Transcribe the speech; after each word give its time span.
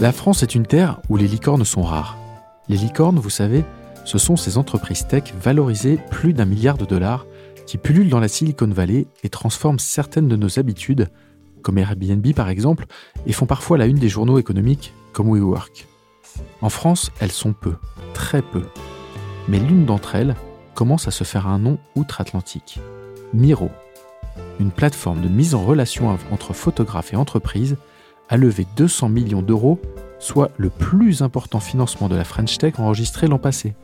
La 0.00 0.12
France 0.12 0.44
est 0.44 0.54
une 0.54 0.64
terre 0.64 1.00
où 1.08 1.16
les 1.16 1.26
licornes 1.26 1.64
sont 1.64 1.82
rares. 1.82 2.16
Les 2.68 2.76
licornes, 2.76 3.18
vous 3.18 3.30
savez, 3.30 3.64
ce 4.04 4.16
sont 4.16 4.36
ces 4.36 4.56
entreprises 4.56 5.08
tech 5.08 5.34
valorisées 5.42 5.98
plus 6.10 6.32
d'un 6.32 6.44
milliard 6.44 6.78
de 6.78 6.84
dollars 6.84 7.26
qui 7.66 7.78
pullulent 7.78 8.08
dans 8.08 8.20
la 8.20 8.28
Silicon 8.28 8.68
Valley 8.68 9.08
et 9.24 9.28
transforment 9.28 9.80
certaines 9.80 10.28
de 10.28 10.36
nos 10.36 10.60
habitudes, 10.60 11.08
comme 11.62 11.78
Airbnb 11.78 12.32
par 12.32 12.48
exemple, 12.48 12.86
et 13.26 13.32
font 13.32 13.46
parfois 13.46 13.76
la 13.76 13.86
une 13.86 13.98
des 13.98 14.08
journaux 14.08 14.38
économiques 14.38 14.92
comme 15.12 15.32
WeWork. 15.32 15.88
En 16.62 16.68
France, 16.68 17.10
elles 17.18 17.32
sont 17.32 17.52
peu, 17.52 17.74
très 18.14 18.40
peu. 18.40 18.66
Mais 19.48 19.58
l'une 19.58 19.84
d'entre 19.84 20.14
elles 20.14 20.36
commence 20.76 21.08
à 21.08 21.10
se 21.10 21.24
faire 21.24 21.48
un 21.48 21.58
nom 21.58 21.76
outre-Atlantique. 21.96 22.78
Miro, 23.34 23.68
une 24.60 24.70
plateforme 24.70 25.22
de 25.22 25.28
mise 25.28 25.56
en 25.56 25.64
relation 25.64 26.16
entre 26.30 26.52
photographes 26.52 27.12
et 27.12 27.16
entreprises, 27.16 27.76
a 28.28 28.36
levé 28.36 28.66
200 28.76 29.08
millions 29.08 29.42
d'euros, 29.42 29.80
soit 30.18 30.50
le 30.56 30.70
plus 30.70 31.22
important 31.22 31.60
financement 31.60 32.08
de 32.08 32.16
la 32.16 32.24
French 32.24 32.58
Tech 32.58 32.74
enregistré 32.78 33.26
l'an 33.26 33.38
passé. 33.38 33.74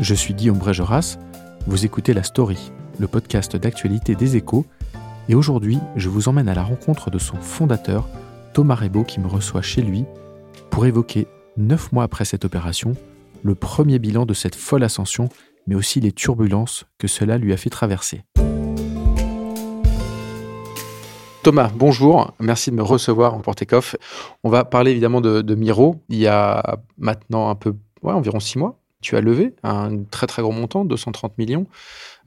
Je 0.00 0.14
suis 0.14 0.34
Guillaume 0.34 0.58
Brégeras, 0.58 1.18
vous 1.66 1.84
écoutez 1.84 2.14
La 2.14 2.22
Story, 2.22 2.70
le 2.98 3.08
podcast 3.08 3.56
d'actualité 3.56 4.14
des 4.14 4.36
échos, 4.36 4.66
et 5.28 5.34
aujourd'hui 5.34 5.78
je 5.96 6.08
vous 6.08 6.28
emmène 6.28 6.48
à 6.48 6.54
la 6.54 6.62
rencontre 6.62 7.10
de 7.10 7.18
son 7.18 7.36
fondateur, 7.36 8.08
Thomas 8.52 8.76
Rebaud, 8.76 9.04
qui 9.04 9.20
me 9.20 9.26
reçoit 9.26 9.62
chez 9.62 9.82
lui 9.82 10.04
pour 10.70 10.86
évoquer, 10.86 11.26
neuf 11.56 11.90
mois 11.92 12.04
après 12.04 12.24
cette 12.24 12.44
opération, 12.44 12.94
le 13.42 13.54
premier 13.54 13.98
bilan 13.98 14.26
de 14.26 14.34
cette 14.34 14.54
folle 14.54 14.84
ascension, 14.84 15.28
mais 15.66 15.74
aussi 15.74 16.00
les 16.00 16.12
turbulences 16.12 16.84
que 16.98 17.08
cela 17.08 17.38
lui 17.38 17.52
a 17.52 17.56
fait 17.56 17.70
traverser. 17.70 18.24
Thomas, 21.46 21.70
bonjour. 21.72 22.34
Merci 22.40 22.72
de 22.72 22.74
me 22.74 22.82
recevoir 22.82 23.32
en 23.34 23.38
Portecoff. 23.38 23.94
On 24.42 24.50
va 24.50 24.64
parler 24.64 24.90
évidemment 24.90 25.20
de, 25.20 25.54
Miro. 25.54 26.02
Il 26.08 26.18
y 26.18 26.26
a 26.26 26.80
maintenant 26.98 27.50
un 27.50 27.54
peu, 27.54 27.76
ouais, 28.02 28.12
environ 28.12 28.40
six 28.40 28.58
mois, 28.58 28.80
tu 29.00 29.16
as 29.16 29.20
levé 29.20 29.54
un 29.62 30.02
très 30.10 30.26
très 30.26 30.42
gros 30.42 30.50
montant, 30.50 30.84
230 30.84 31.38
millions 31.38 31.68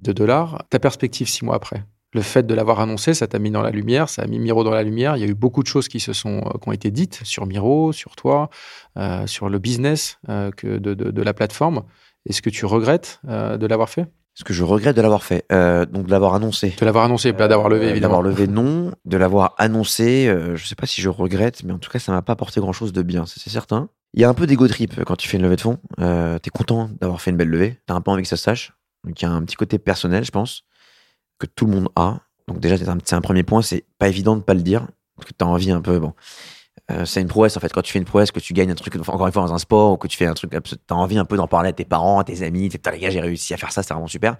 de 0.01 0.13
dollars. 0.13 0.63
Ta 0.69 0.79
perspective 0.79 1.27
six 1.27 1.43
mois 1.43 1.55
après? 1.55 1.83
Le 2.13 2.21
fait 2.21 2.47
de 2.47 2.53
l'avoir 2.53 2.79
annoncé, 2.79 3.13
ça 3.13 3.27
t'a 3.27 3.39
mis 3.39 3.51
dans 3.51 3.61
la 3.61 3.71
lumière, 3.71 4.07
ça 4.07 4.21
a 4.21 4.25
mis 4.25 4.39
Miro 4.39 4.63
dans 4.63 4.71
la 4.71 4.83
lumière. 4.83 5.17
Il 5.17 5.19
y 5.19 5.25
a 5.25 5.27
eu 5.27 5.35
beaucoup 5.35 5.63
de 5.63 5.67
choses 5.67 5.89
qui 5.89 5.99
se 5.99 6.13
sont, 6.13 6.37
euh, 6.37 6.57
qui 6.57 6.69
ont 6.69 6.71
été 6.71 6.89
dites 6.89 7.19
sur 7.25 7.45
Miro, 7.45 7.91
sur 7.91 8.15
toi, 8.15 8.49
euh, 8.95 9.27
sur 9.27 9.49
le 9.49 9.59
business 9.59 10.17
euh, 10.29 10.49
de, 10.63 11.21
la 11.21 11.33
plateforme. 11.33 11.83
Est-ce 12.25 12.41
que 12.41 12.49
tu 12.49 12.65
regrettes 12.65 13.19
de 13.25 13.67
l'avoir 13.67 13.89
fait? 13.89 14.07
Est-ce 14.35 14.43
que 14.43 14.53
je 14.53 14.63
regrette 14.63 14.95
de 14.95 15.01
l'avoir 15.01 15.23
fait 15.23 15.45
Donc 15.49 16.05
de 16.05 16.11
l'avoir 16.11 16.33
annoncé. 16.33 16.73
De 16.79 16.85
l'avoir 16.85 17.05
annoncé, 17.05 17.33
pas 17.33 17.47
d'avoir 17.47 17.69
levé, 17.69 17.89
évidemment. 17.89 18.21
D'avoir 18.21 18.31
levé, 18.31 18.47
non. 18.47 18.91
De 19.05 19.17
l'avoir 19.17 19.55
annoncé, 19.57 20.25
je 20.27 20.51
ne 20.51 20.57
sais 20.57 20.75
pas 20.75 20.85
si 20.85 21.01
je 21.01 21.09
regrette, 21.09 21.63
mais 21.63 21.73
en 21.73 21.79
tout 21.79 21.89
cas, 21.89 21.99
ça 21.99 22.11
m'a 22.11 22.21
pas 22.21 22.33
apporté 22.33 22.59
grand-chose 22.61 22.93
de 22.93 23.01
bien, 23.01 23.25
c'est 23.25 23.49
certain. 23.49 23.89
Il 24.13 24.21
y 24.21 24.23
a 24.23 24.29
un 24.29 24.33
peu 24.33 24.47
d'ego 24.47 24.67
trip 24.67 25.03
quand 25.03 25.15
tu 25.15 25.27
fais 25.27 25.37
une 25.37 25.43
levée 25.43 25.57
de 25.57 25.61
fonds. 25.61 25.77
tu 25.97 26.03
es 26.03 26.49
content 26.53 26.89
d'avoir 27.01 27.21
fait 27.21 27.31
une 27.31 27.37
belle 27.37 27.49
levée. 27.49 27.79
Tu 27.85 27.93
as 27.93 27.95
un 27.95 28.01
peu 28.01 28.11
envie 28.11 28.23
que 28.23 28.29
ça 28.29 28.37
se 28.37 28.43
sache. 28.43 28.73
Donc 29.03 29.21
il 29.21 29.25
y 29.25 29.27
a 29.27 29.31
un 29.31 29.43
petit 29.43 29.55
côté 29.55 29.77
personnel, 29.79 30.23
je 30.23 30.31
pense 30.31 30.63
que 31.39 31.47
tout 31.47 31.65
le 31.65 31.73
monde 31.73 31.89
a. 31.95 32.19
Donc 32.47 32.59
déjà, 32.59 32.77
c'est 32.77 33.13
un, 33.13 33.21
premier 33.21 33.43
point, 33.43 33.61
c'est 33.61 33.85
pas 33.97 34.07
évident 34.07 34.35
de 34.35 34.41
pas 34.41 34.53
le 34.53 34.61
dire, 34.61 34.87
parce 35.15 35.27
que 35.27 35.33
tu 35.37 35.43
as 35.43 35.47
envie 35.47 35.71
un 35.71 35.81
peu, 35.81 35.99
bon, 35.99 36.13
euh, 36.91 37.05
c'est 37.05 37.21
une 37.21 37.27
prouesse 37.27 37.55
en 37.57 37.59
fait, 37.59 37.71
quand 37.71 37.81
tu 37.81 37.91
fais 37.91 37.99
une 37.99 38.05
prouesse, 38.05 38.31
que 38.31 38.39
tu 38.39 38.53
gagnes 38.53 38.71
un 38.71 38.75
truc, 38.75 38.95
encore 38.95 39.27
une 39.27 39.33
fois, 39.33 39.43
dans 39.43 39.53
un 39.53 39.59
sport, 39.59 39.93
ou 39.93 39.97
que 39.97 40.07
tu 40.07 40.17
fais 40.17 40.25
un 40.25 40.33
truc, 40.33 40.51
tu 40.51 40.75
as 40.89 40.95
envie 40.95 41.17
un 41.17 41.25
peu 41.25 41.37
d'en 41.37 41.47
parler 41.47 41.69
à 41.69 41.73
tes 41.73 41.85
parents, 41.85 42.19
à 42.19 42.23
tes 42.23 42.43
amis, 42.43 42.69
t'as 42.69 42.91
les 42.91 42.99
gars, 42.99 43.09
j'ai 43.09 43.21
réussi 43.21 43.53
à 43.53 43.57
faire 43.57 43.71
ça, 43.71 43.83
c'est 43.83 43.93
vraiment 43.93 44.07
super. 44.07 44.37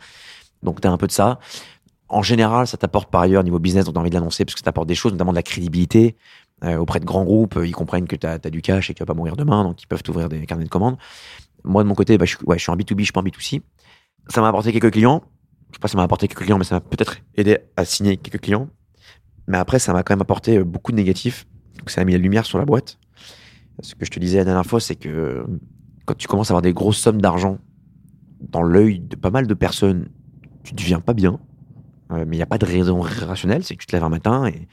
Donc 0.64 0.82
tu 0.82 0.88
as 0.88 0.92
un 0.92 0.98
peu 0.98 1.08
de 1.08 1.12
ça. 1.12 1.40
En 2.08 2.24
général, 2.24 2.66
ça 2.66 2.78
t'apporte 2.78 3.12
par 3.12 3.22
ailleurs, 3.22 3.44
niveau 3.44 3.60
business, 3.60 3.86
tu 3.86 3.92
as 3.96 4.00
envie 4.00 4.10
de 4.10 4.16
l'annoncer, 4.16 4.46
parce 4.46 4.56
que 4.56 4.60
ça 4.60 4.66
t'apporte 4.66 4.88
des 4.88 4.96
choses, 4.96 5.12
notamment 5.12 5.32
de 5.32 5.38
la 5.38 5.44
crédibilité, 5.44 6.16
euh, 6.64 6.78
auprès 6.78 7.00
de 7.00 7.06
grands 7.06 7.24
groupes, 7.24 7.60
ils 7.64 7.76
comprennent 7.76 8.08
que 8.08 8.16
tu 8.16 8.26
as, 8.26 8.40
du 8.40 8.62
cash 8.62 8.90
et 8.90 8.94
que 8.94 8.98
tu 8.98 9.02
vas 9.02 9.06
pas 9.06 9.14
mourir 9.14 9.36
demain, 9.36 9.64
donc 9.64 9.82
ils 9.84 9.88
peuvent 9.88 10.04
t'ouvrir 10.04 10.28
des 10.28 10.46
carnets 10.46 10.66
de 10.66 10.70
commandes. 10.70 10.98
Moi, 11.64 11.84
de 11.84 11.88
mon 11.88 11.96
côté, 11.96 12.18
bah, 12.18 12.26
je, 12.26 12.38
ouais, 12.46 12.58
je 12.58 12.64
suis 12.64 12.72
en 12.72 12.76
B2B, 12.76 13.00
je 13.00 13.04
suis 13.04 13.12
pas 13.12 13.22
en 13.22 13.24
B2C. 13.24 13.62
Ça 14.30 14.42
m'a 14.42 14.48
apporté 14.48 14.72
quelques 14.72 14.92
clients, 14.92 15.24
je 15.70 15.76
sais 15.76 15.80
pas 15.80 15.88
si 15.88 15.92
ça 15.94 15.98
m'a 15.98 16.04
apporté 16.04 16.28
quelques 16.28 16.44
clients, 16.44 16.58
mais 16.58 16.64
ça 16.64 16.76
m'a 16.76 16.82
peut-être 16.82 17.18
aidé 17.36 17.60
à 17.78 17.86
signer 17.86 18.18
quelques 18.18 18.42
clients. 18.42 18.70
Mais 19.48 19.58
après, 19.58 19.80
ça 19.80 19.94
m'a 19.94 20.04
quand 20.04 20.14
même 20.14 20.22
apporté 20.22 20.58
euh, 20.58 20.64
beaucoup 20.64 20.92
de 20.92 20.98
négatifs. 20.98 21.46
Donc 21.80 21.90
ça 21.90 22.02
a 22.02 22.04
mis 22.04 22.14
la 22.14 22.20
lumière 22.20 22.46
sur 22.46 22.58
la 22.58 22.66
boîte. 22.66 22.98
Ce 23.82 23.96
que 23.96 24.06
je 24.06 24.12
te 24.12 24.20
disais 24.20 24.38
la 24.40 24.46
dernière 24.46 24.66
fois, 24.66 24.80
c'est 24.80 24.96
que 24.96 25.46
quand 26.06 26.18
tu 26.18 26.28
commences 26.28 26.52
à 26.52 26.54
avoir 26.54 26.62
des 26.62 26.74
grosses 26.74 26.98
sommes 26.98 27.22
d'argent 27.22 27.60
dans 28.42 28.64
l'œil 28.64 29.00
de 29.00 29.16
pas 29.16 29.32
mal 29.32 29.48
de 29.48 29.54
personnes, 29.54 30.10
tu 30.64 30.74
deviens 30.74 31.00
pas 31.00 31.14
bien. 31.14 31.40
Euh, 32.12 32.26
mais 32.28 32.36
il 32.36 32.40
n'y 32.40 32.44
a 32.44 32.48
pas 32.48 32.58
de 32.58 32.66
raison 32.66 33.02
rationnelle, 33.02 33.64
c'est 33.64 33.76
que 33.76 33.82
tu 33.82 33.86
te 33.86 33.96
lèves 33.96 34.04
un 34.04 34.10
matin 34.10 34.48
et, 34.48 34.68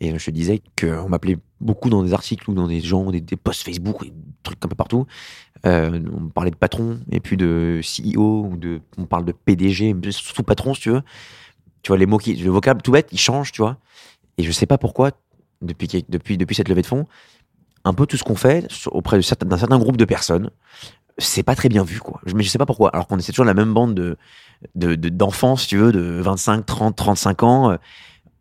et 0.00 0.18
je 0.18 0.24
te 0.24 0.30
disais 0.30 0.60
qu'on 0.78 1.08
m'appelait 1.08 1.38
beaucoup 1.60 1.88
dans 1.88 2.02
des 2.02 2.12
articles 2.12 2.50
ou 2.50 2.54
dans 2.54 2.66
des 2.66 2.80
gens, 2.80 3.10
des, 3.10 3.22
posts 3.36 3.62
Facebook, 3.62 4.04
des 4.04 4.12
trucs 4.42 4.62
un 4.64 4.68
peu 4.68 4.74
partout. 4.74 5.06
Euh, 5.64 6.00
on 6.12 6.28
parlait 6.28 6.50
de 6.50 6.56
patron 6.56 7.00
et 7.10 7.20
puis 7.20 7.36
de 7.36 7.80
CEO 7.82 8.48
ou 8.50 8.56
de, 8.56 8.80
on 8.98 9.06
parle 9.06 9.24
de 9.24 9.32
PDG, 9.32 9.94
surtout 10.10 10.42
patron 10.42 10.74
si 10.74 10.82
tu 10.82 10.90
veux. 10.90 11.02
Tu 11.82 11.88
vois 11.88 11.98
les 11.98 12.06
mots 12.06 12.18
qui, 12.18 12.34
le 12.34 12.50
vocable 12.50 12.82
tout 12.82 12.92
bête, 12.92 13.08
il 13.12 13.18
change, 13.18 13.52
tu 13.52 13.62
vois. 13.62 13.78
Et 14.38 14.42
je 14.42 14.50
sais 14.50 14.66
pas 14.66 14.76
pourquoi 14.76 15.12
depuis 15.62 16.04
depuis 16.08 16.36
depuis 16.36 16.54
cette 16.54 16.68
levée 16.68 16.82
de 16.82 16.86
fonds, 16.86 17.06
un 17.84 17.94
peu 17.94 18.06
tout 18.06 18.16
ce 18.16 18.24
qu'on 18.24 18.36
fait 18.36 18.66
auprès 18.86 19.18
d'un 19.18 19.58
certain, 19.58 19.78
groupe 19.78 19.96
de 19.96 20.04
personnes, 20.04 20.50
c'est 21.18 21.42
pas 21.42 21.54
très 21.54 21.68
bien 21.68 21.84
vu 21.84 22.00
quoi. 22.00 22.20
Mais 22.34 22.42
je 22.42 22.48
sais 22.48 22.58
pas 22.58 22.66
pourquoi. 22.66 22.90
Alors 22.90 23.06
qu'on 23.06 23.18
essaie 23.18 23.32
toujours 23.32 23.44
la 23.44 23.54
même 23.54 23.72
bande 23.74 23.94
de 23.94 24.16
d'enfants, 24.74 25.56
si 25.56 25.66
tu 25.68 25.76
veux, 25.76 25.92
de 25.92 26.20
25, 26.20 26.64
30, 26.64 26.96
35 26.96 27.42
ans. 27.42 27.70
Euh, 27.72 27.76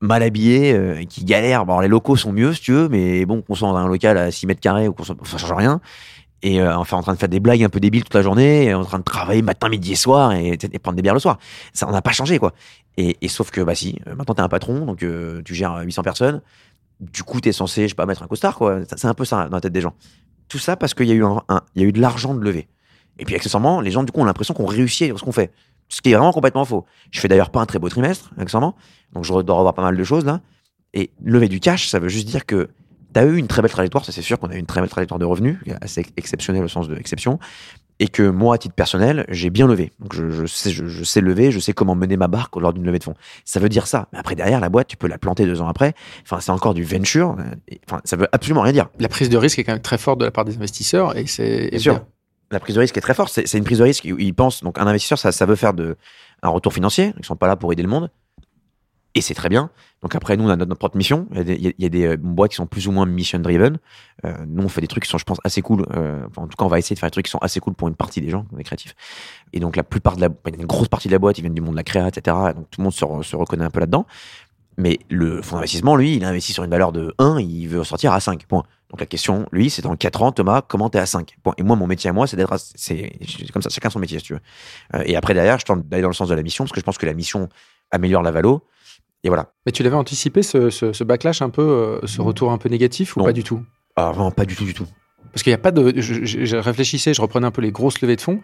mal 0.04 0.24
habillés, 0.24 0.74
euh, 0.74 1.04
qui 1.06 1.24
galèrent. 1.24 1.68
Bon, 1.68 1.80
les 1.80 1.88
locaux 1.88 2.16
sont 2.16 2.32
mieux, 2.32 2.54
si 2.56 2.62
tu 2.62 2.72
veux, 2.72 2.90
mais 2.90 3.24
bon, 3.28 3.44
qu'on 3.44 3.54
soit 3.54 3.68
dans 3.68 3.76
un 3.76 3.88
local 3.88 4.18
à 4.18 4.32
6 4.32 4.48
mètres 4.48 4.60
carrés 4.60 4.88
ou 4.88 4.94
qu'on 4.94 5.04
ça 5.04 5.38
change 5.38 5.54
rien 5.54 5.80
et 6.44 6.60
euh, 6.60 6.76
enfin 6.76 6.98
en 6.98 7.04
train 7.04 7.14
de 7.14 7.20
faire 7.20 7.30
des 7.30 7.40
blagues 7.40 7.64
un 7.64 7.70
peu 7.70 7.80
débiles 7.80 8.04
toute 8.04 8.16
la 8.16 8.22
journée, 8.22 8.74
en 8.74 8.84
train 8.84 9.00
de 9.00 9.04
travailler 9.04 9.42
matin, 9.42 9.70
midi 9.70 9.92
et 9.92 9.96
soir 9.96 10.34
et, 10.34 10.58
prendre 10.82 10.96
des 10.96 11.02
bières 11.02 11.14
le 11.14 11.20
soir. 11.20 11.38
Ça, 11.74 11.88
on 11.88 11.92
n'a 11.92 12.02
pas 12.02 12.12
changé 12.12 12.40
quoi. 12.40 12.54
Et, 12.98 13.18
et, 13.22 13.28
sauf 13.28 13.52
que 13.52 13.62
bah 13.62 13.76
si, 13.76 14.00
maintenant 14.08 14.36
t'es 14.36 14.42
un 14.42 14.50
patron, 14.50 14.86
donc 14.86 15.06
tu 15.46 15.56
gères 15.56 15.78
800 15.78 16.02
personnes. 16.04 16.42
Du 17.02 17.24
coup, 17.24 17.42
t'es 17.42 17.52
censé, 17.52 17.84
je 17.84 17.88
sais 17.90 17.96
pas, 17.96 18.06
mettre 18.06 18.24
un 18.24 18.28
costard 18.28 18.56
quoi. 18.56 18.80
C'est 18.96 19.08
un 19.08 19.14
peu 19.14 19.26
ça 19.26 19.50
dans 19.50 19.58
la 19.58 19.62
tête 19.62 19.74
des 19.74 19.82
gens. 19.82 19.94
Tout 20.48 20.60
ça 20.60 20.76
parce 20.76 20.94
qu'il 20.94 21.08
y 21.08 21.12
a 21.12 21.16
eu 21.16 21.26
un, 21.26 21.42
y 21.76 21.82
a 21.82 21.86
eu 21.86 21.92
de 21.92 22.00
l'argent 22.00 22.34
de 22.34 22.40
lever. 22.40 22.68
Et 23.18 23.26
puis 23.26 23.36
accessoirement, 23.36 23.82
les 23.82 23.92
gens 23.92 24.04
du 24.04 24.12
coup 24.12 24.22
ont 24.22 24.26
l'impression 24.26 24.54
qu'on 24.54 24.66
réussit 24.66 25.18
ce 25.18 25.24
qu'on 25.24 25.32
fait, 25.32 25.52
ce 25.90 26.02
qui 26.02 26.12
est 26.12 26.16
vraiment 26.16 26.32
complètement 26.32 26.66
faux. 26.66 26.86
Je 27.12 27.20
fais 27.20 27.28
d'ailleurs 27.28 27.50
pas 27.50 27.60
un 27.60 27.66
très 27.66 27.80
beau 27.80 27.90
trimestre 27.90 28.32
accessoirement, 28.38 28.76
donc 29.14 29.26
je 29.26 29.34
dois 29.42 29.56
revoir 29.56 29.74
pas 29.74 29.82
mal 29.82 29.98
de 29.98 30.04
choses 30.04 30.26
là. 30.26 30.42
Et 30.94 31.10
lever 31.24 31.48
du 31.48 31.60
cash, 31.60 31.88
ça 31.88 32.00
veut 32.00 32.10
juste 32.10 32.28
dire 32.28 32.46
que 32.46 32.70
tu 33.14 33.20
as 33.20 33.26
eu 33.26 33.38
une 33.38 33.48
très 33.48 33.62
belle 33.62 33.72
trajectoire, 33.72 34.06
ça 34.06 34.12
c'est 34.12 34.22
sûr 34.22 34.40
qu'on 34.40 34.50
a 34.50 34.56
eu 34.56 34.60
une 34.60 34.66
très 34.66 34.82
belle 34.82 34.90
trajectoire 34.90 35.20
de 35.20 35.26
revenus, 35.26 35.58
assez 35.82 36.06
exceptionnelle 36.18 36.64
au 36.64 36.68
sens 36.68 36.88
de 36.88 36.96
exception, 36.96 37.40
et 38.02 38.08
que 38.08 38.24
moi, 38.24 38.56
à 38.56 38.58
titre 38.58 38.74
personnel, 38.74 39.28
j'ai 39.30 39.52
bien 39.52 39.68
levé. 39.68 39.92
Donc 40.00 40.16
je, 40.16 40.48
sais, 40.48 40.72
je, 40.72 41.04
sais 41.04 41.22
lever, 41.22 41.52
je 41.52 41.60
sais 41.60 41.72
comment 41.72 41.94
mener 41.94 42.18
ma 42.18 42.28
barque 42.28 42.56
lors 42.56 42.74
d'une 42.74 42.84
levée 42.84 42.98
de 42.98 43.04
fonds. 43.04 43.14
Ça 43.46 43.60
veut 43.60 43.70
dire 43.70 43.86
ça. 43.86 44.08
Mais 44.12 44.18
après, 44.18 44.34
derrière, 44.34 44.60
la 44.60 44.70
boîte, 44.70 44.88
tu 44.88 44.98
peux 44.98 45.08
la 45.08 45.20
planter 45.20 45.46
deux 45.46 45.62
ans 45.62 45.68
après. 45.68 45.94
Enfin, 46.24 46.40
c'est 46.40 46.52
encore 46.52 46.74
du 46.74 46.84
venture. 46.84 47.38
Enfin, 47.88 48.02
ça 48.04 48.16
veut 48.16 48.28
absolument 48.32 48.62
rien 48.62 48.74
dire. 48.74 48.90
La 49.00 49.08
prise 49.08 49.30
de 49.30 49.38
risque 49.38 49.60
est 49.60 49.64
quand 49.64 49.74
même 49.74 49.84
très 49.84 50.00
forte 50.00 50.20
de 50.20 50.26
la 50.26 50.32
part 50.32 50.46
des 50.46 50.56
investisseurs, 50.56 51.16
et 51.16 51.28
c'est 51.28 51.70
bien 51.70 51.78
sûr. 51.78 52.02
La 52.50 52.60
prise 52.60 52.74
de 52.74 52.80
risque 52.80 52.98
est 52.98 53.02
très 53.02 53.14
forte. 53.14 53.32
C'est 53.46 53.58
une 53.58 53.64
prise 53.64 53.78
de 53.78 53.84
risque 53.84 54.06
où 54.12 54.18
ils 54.18 54.34
pensent. 54.34 54.64
Donc, 54.64 54.80
un 54.80 54.88
investisseur, 54.88 55.20
ça, 55.20 55.32
ça 55.32 55.46
veut 55.46 55.56
faire 55.56 55.76
de, 55.76 55.96
un 56.42 56.50
retour 56.50 56.74
financier. 56.74 57.14
Ils 57.20 57.26
sont 57.26 57.36
pas 57.36 57.48
là 57.48 57.56
pour 57.56 57.72
aider 57.72 57.84
le 57.84 57.90
monde. 57.90 58.10
Et 59.14 59.22
c'est 59.22 59.34
très 59.34 59.50
bien. 59.50 59.70
Donc 60.02 60.16
après, 60.16 60.38
nous, 60.38 60.46
on 60.46 60.50
a 60.50 60.56
notre, 60.56 60.76
propre 60.76 60.96
mission. 60.96 61.28
Il 61.36 61.74
y 61.78 61.86
a 61.86 61.90
des, 61.90 62.06
euh, 62.06 62.18
boîtes 62.18 62.52
qui 62.52 62.58
sont 62.58 62.66
plus 62.66 62.88
ou 62.88 62.92
moins 62.92 63.06
mission-driven. 63.06 63.78
Euh, 64.26 64.34
nous, 64.48 64.64
on 64.64 64.70
fait 64.70 64.82
des 64.82 64.88
trucs 64.88 65.04
qui 65.04 65.10
sont, 65.10 65.18
je 65.18 65.26
pense, 65.26 65.40
assez 65.44 65.62
cool. 65.62 65.86
Euh, 65.94 66.26
en 66.38 66.48
tout 66.48 66.56
cas, 66.58 66.66
on 66.66 66.70
va 66.70 66.80
essayer 66.80 66.94
de 66.94 67.00
faire 67.00 67.08
des 67.08 67.12
trucs 67.12 67.26
qui 67.26 67.32
sont 67.32 67.40
assez 67.40 67.60
cool 67.60 67.74
pour 67.74 67.88
une 67.88 67.96
partie 67.96 68.22
des 68.22 68.30
gens, 68.30 68.46
des 68.54 68.64
créatifs. 68.64 68.96
Et 69.52 69.60
donc, 69.60 69.76
la 69.76 69.84
plupart 69.84 70.16
de 70.16 70.22
la, 70.22 70.30
il 70.48 70.56
une 70.56 70.66
grosse 70.66 70.88
partie 70.88 71.10
de 71.10 71.14
la 71.14 71.20
boîte, 71.20 71.38
ils 71.38 71.42
viennent 71.42 71.54
du 71.54 71.62
monde 71.62 71.74
de 71.74 71.78
la 71.78 71.84
créa, 71.84 72.08
etc. 72.08 72.36
Donc, 72.56 72.70
tout 72.72 72.80
le 72.80 72.84
monde 72.84 72.94
se, 72.94 73.36
reconnaît 73.36 73.66
un 73.66 73.70
peu 73.70 73.82
là-dedans. 73.82 74.06
Mais 74.78 75.00
le 75.10 75.42
fonds 75.42 75.58
d'investissement, 75.58 75.98
lui, 75.98 76.16
il 76.16 76.24
a 76.24 76.30
investi 76.30 76.54
sur 76.54 76.64
une 76.64 76.72
valeur 76.72 76.94
de 76.94 77.14
1, 77.18 77.40
il 77.42 77.68
veut 77.68 77.84
sortir 77.84 78.14
à 78.14 78.20
5 78.22 78.46
points. 78.46 78.64
Donc 78.90 79.00
la 79.00 79.06
question, 79.06 79.46
lui, 79.52 79.70
c'est 79.70 79.82
dans 79.82 79.96
4 79.96 80.24
ans, 80.24 80.32
Thomas, 80.32 80.62
comment 80.62 80.90
t'es 80.90 81.00
à 81.00 81.06
5 81.06 81.38
bon, 81.44 81.54
Et 81.58 81.64
moi, 81.64 81.76
mon 81.76 81.88
métier 81.88 82.10
à 82.10 82.14
moi, 82.14 82.26
c'est 82.26 82.38
d'être. 82.38 82.58
C'est 82.58 83.12
comme 83.54 83.62
ça, 83.62 83.70
chacun 83.70 83.90
son 83.90 84.00
métier, 84.00 84.20
si 84.20 84.26
tu 84.26 84.34
veux. 84.34 84.40
Euh, 84.96 85.04
et 85.06 85.16
après, 85.16 85.34
derrière, 85.34 85.60
je 85.60 85.66
tente 85.66 85.88
d'aller 85.88 86.02
dans 86.02 86.10
le 86.10 86.14
sens 86.14 86.30
de 86.30 86.36
la 86.36 86.42
mission, 86.42 86.64
parce 86.64 86.72
que 86.72 86.80
je 86.80 86.86
pense 86.86 86.98
que 86.98 87.06
la 87.06 87.14
mission 87.14 87.50
améliore 87.92 88.24
la 88.24 88.32
valo. 88.32 88.64
Et 89.24 89.30
voilà. 89.30 89.52
Mais 89.66 89.72
tu 89.72 89.84
l'avais 89.84 89.96
anticipé, 89.96 90.42
ce, 90.42 90.70
ce, 90.70 91.04
backlash 91.04 91.42
un 91.42 91.50
peu, 91.50 91.62
euh, 91.62 92.00
ce 92.06 92.22
retour 92.22 92.52
un 92.52 92.58
peu 92.58 92.70
négatif, 92.70 93.16
ou 93.18 93.24
pas 93.24 93.34
du 93.34 93.44
tout? 93.44 93.64
Ah, 93.96 94.12
Vraiment, 94.12 94.32
pas 94.32 94.46
du 94.46 94.56
tout, 94.56 94.66
du 94.66 94.74
tout. 94.74 94.88
Parce 95.32 95.44
qu'il 95.44 95.52
n'y 95.52 95.56
a 95.56 95.60
pas 95.60 95.72
de. 95.72 95.94
Je, 96.02 96.26
je, 96.26 96.58
réfléchissais, 96.58 97.14
je 97.14 97.22
reprenais 97.22 97.46
un 97.46 97.52
peu 97.52 97.62
les 97.62 97.72
grosses 97.72 98.02
levées 98.02 98.16
de 98.16 98.22
fonds. 98.22 98.42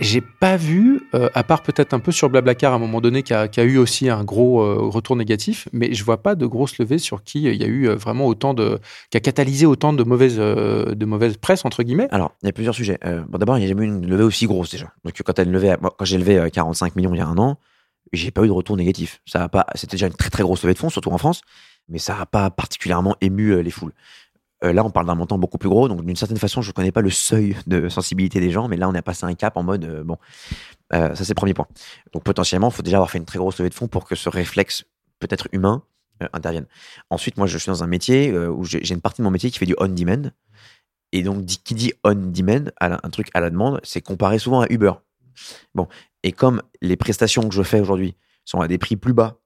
J'ai 0.00 0.20
pas 0.20 0.56
vu, 0.56 1.02
euh, 1.14 1.28
à 1.34 1.42
part 1.42 1.62
peut-être 1.62 1.92
un 1.92 1.98
peu 1.98 2.12
sur 2.12 2.30
Blablacar 2.30 2.72
à 2.72 2.76
un 2.76 2.78
moment 2.78 3.00
donné, 3.00 3.24
qui 3.24 3.34
a, 3.34 3.48
a, 3.54 3.62
eu 3.62 3.78
aussi 3.78 4.08
un 4.08 4.22
gros 4.22 4.62
euh, 4.62 4.76
retour 4.80 5.16
négatif, 5.16 5.68
mais 5.72 5.92
je 5.92 6.04
vois 6.04 6.22
pas 6.22 6.36
de 6.36 6.46
grosses 6.46 6.78
levées 6.78 6.98
sur 6.98 7.24
qui 7.24 7.42
il 7.42 7.60
y 7.60 7.64
a 7.64 7.66
eu 7.66 7.88
vraiment 7.88 8.26
autant 8.26 8.54
de, 8.54 8.78
qui 9.10 9.16
a 9.16 9.20
catalysé 9.20 9.66
autant 9.66 9.92
de 9.92 10.04
mauvaises, 10.04 10.38
de 10.38 11.04
mauvaise 11.04 11.36
presse 11.36 11.64
entre 11.64 11.82
guillemets. 11.82 12.06
Alors, 12.12 12.32
il 12.42 12.46
y 12.46 12.48
a 12.48 12.52
plusieurs 12.52 12.76
sujets. 12.76 12.98
bon, 13.28 13.38
d'abord, 13.38 13.58
il 13.58 13.60
n'y 13.60 13.66
a 13.66 13.68
jamais 13.68 13.84
eu 13.84 13.88
une 13.88 14.06
levée 14.06 14.24
aussi 14.24 14.46
grosse 14.46 14.70
déjà. 14.70 14.92
Donc, 15.04 15.20
quand, 15.20 15.38
une 15.40 15.52
levée, 15.52 15.74
quand 15.80 16.04
j'ai 16.04 16.18
levé 16.18 16.48
45 16.50 16.94
millions 16.94 17.12
il 17.12 17.18
y 17.18 17.20
a 17.20 17.26
un 17.26 17.36
an, 17.36 17.58
j'ai 18.12 18.30
pas 18.30 18.42
eu 18.44 18.46
de 18.46 18.52
retour 18.52 18.76
négatif. 18.76 19.20
Ça 19.26 19.44
a 19.44 19.48
pas, 19.48 19.66
c'était 19.74 19.96
déjà 19.96 20.06
une 20.06 20.14
très 20.14 20.30
très 20.30 20.42
grosse 20.42 20.62
levée 20.62 20.74
de 20.74 20.78
fonds, 20.78 20.90
surtout 20.90 21.10
en 21.10 21.18
France, 21.18 21.42
mais 21.88 21.98
ça 21.98 22.16
n'a 22.16 22.26
pas 22.26 22.50
particulièrement 22.50 23.16
ému 23.20 23.62
les 23.62 23.70
foules. 23.70 23.92
Euh, 24.64 24.72
là, 24.72 24.84
on 24.84 24.90
parle 24.90 25.06
d'un 25.06 25.14
montant 25.14 25.38
beaucoup 25.38 25.58
plus 25.58 25.68
gros, 25.68 25.88
donc 25.88 26.04
d'une 26.04 26.16
certaine 26.16 26.38
façon, 26.38 26.62
je 26.62 26.70
ne 26.70 26.72
connais 26.72 26.90
pas 26.90 27.00
le 27.00 27.10
seuil 27.10 27.56
de 27.66 27.88
sensibilité 27.88 28.40
des 28.40 28.50
gens, 28.50 28.68
mais 28.68 28.76
là, 28.76 28.88
on 28.88 28.94
a 28.94 29.02
passé 29.02 29.24
un 29.24 29.34
cap 29.34 29.56
en 29.56 29.62
mode 29.62 29.84
euh, 29.84 30.02
bon, 30.02 30.18
euh, 30.92 31.14
ça 31.14 31.24
c'est 31.24 31.30
le 31.30 31.34
premier 31.34 31.54
point. 31.54 31.68
Donc 32.12 32.24
potentiellement, 32.24 32.68
il 32.68 32.74
faut 32.74 32.82
déjà 32.82 32.96
avoir 32.96 33.10
fait 33.10 33.18
une 33.18 33.24
très 33.24 33.38
grosse 33.38 33.58
levée 33.58 33.70
de 33.70 33.74
fonds 33.74 33.88
pour 33.88 34.04
que 34.04 34.16
ce 34.16 34.28
réflexe, 34.28 34.84
peut-être 35.20 35.48
humain, 35.52 35.82
intervienne. 36.32 36.66
Ensuite, 37.10 37.36
moi, 37.36 37.46
je 37.46 37.56
suis 37.58 37.68
dans 37.68 37.84
un 37.84 37.86
métier 37.86 38.36
où 38.36 38.64
j'ai 38.64 38.92
une 38.92 39.00
partie 39.00 39.20
de 39.20 39.24
mon 39.24 39.30
métier 39.30 39.52
qui 39.52 39.58
fait 39.58 39.66
du 39.66 39.76
on-demand, 39.78 40.32
et 41.12 41.22
donc 41.22 41.46
qui 41.46 41.74
dit 41.74 41.92
on-demand, 42.02 42.64
un 42.80 43.10
truc 43.10 43.30
à 43.34 43.40
la 43.40 43.50
demande, 43.50 43.80
c'est 43.84 44.00
comparé 44.00 44.40
souvent 44.40 44.62
à 44.62 44.66
Uber. 44.68 44.94
Bon, 45.76 45.86
et 46.28 46.32
comme 46.32 46.60
les 46.82 46.98
prestations 46.98 47.48
que 47.48 47.54
je 47.54 47.62
fais 47.62 47.80
aujourd'hui 47.80 48.14
sont 48.44 48.60
à 48.60 48.68
des 48.68 48.76
prix 48.76 48.96
plus 48.96 49.14
bas 49.14 49.38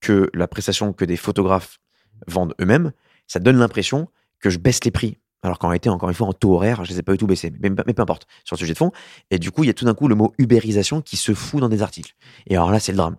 que 0.00 0.28
la 0.34 0.48
prestation 0.48 0.92
que 0.92 1.04
des 1.04 1.16
photographes 1.16 1.78
vendent 2.26 2.52
eux-mêmes, 2.60 2.90
ça 3.28 3.38
donne 3.38 3.58
l'impression 3.58 4.08
que 4.40 4.50
je 4.50 4.58
baisse 4.58 4.82
les 4.82 4.90
prix. 4.90 5.18
Alors 5.42 5.60
qu'en 5.60 5.68
réalité, 5.68 5.88
encore 5.88 6.08
une 6.08 6.16
fois, 6.16 6.26
en 6.26 6.32
taux 6.32 6.54
horaire, 6.54 6.84
je 6.84 6.90
les 6.90 6.98
ai 6.98 7.02
pas 7.02 7.12
du 7.12 7.18
tout 7.18 7.28
baissés. 7.28 7.52
Mais, 7.60 7.70
peu 7.70 8.02
importe, 8.02 8.26
sur 8.44 8.56
le 8.56 8.58
sujet 8.58 8.72
de 8.72 8.78
fond. 8.78 8.90
Et 9.30 9.38
du 9.38 9.52
coup, 9.52 9.62
il 9.62 9.68
y 9.68 9.70
a 9.70 9.72
tout 9.72 9.84
d'un 9.84 9.94
coup 9.94 10.08
le 10.08 10.16
mot 10.16 10.34
ubérisation 10.36 11.00
qui 11.00 11.16
se 11.16 11.32
fout 11.32 11.60
dans 11.60 11.68
des 11.68 11.80
articles. 11.80 12.16
Et 12.48 12.56
alors 12.56 12.72
là, 12.72 12.80
c'est 12.80 12.90
le 12.90 12.98
drame. 12.98 13.18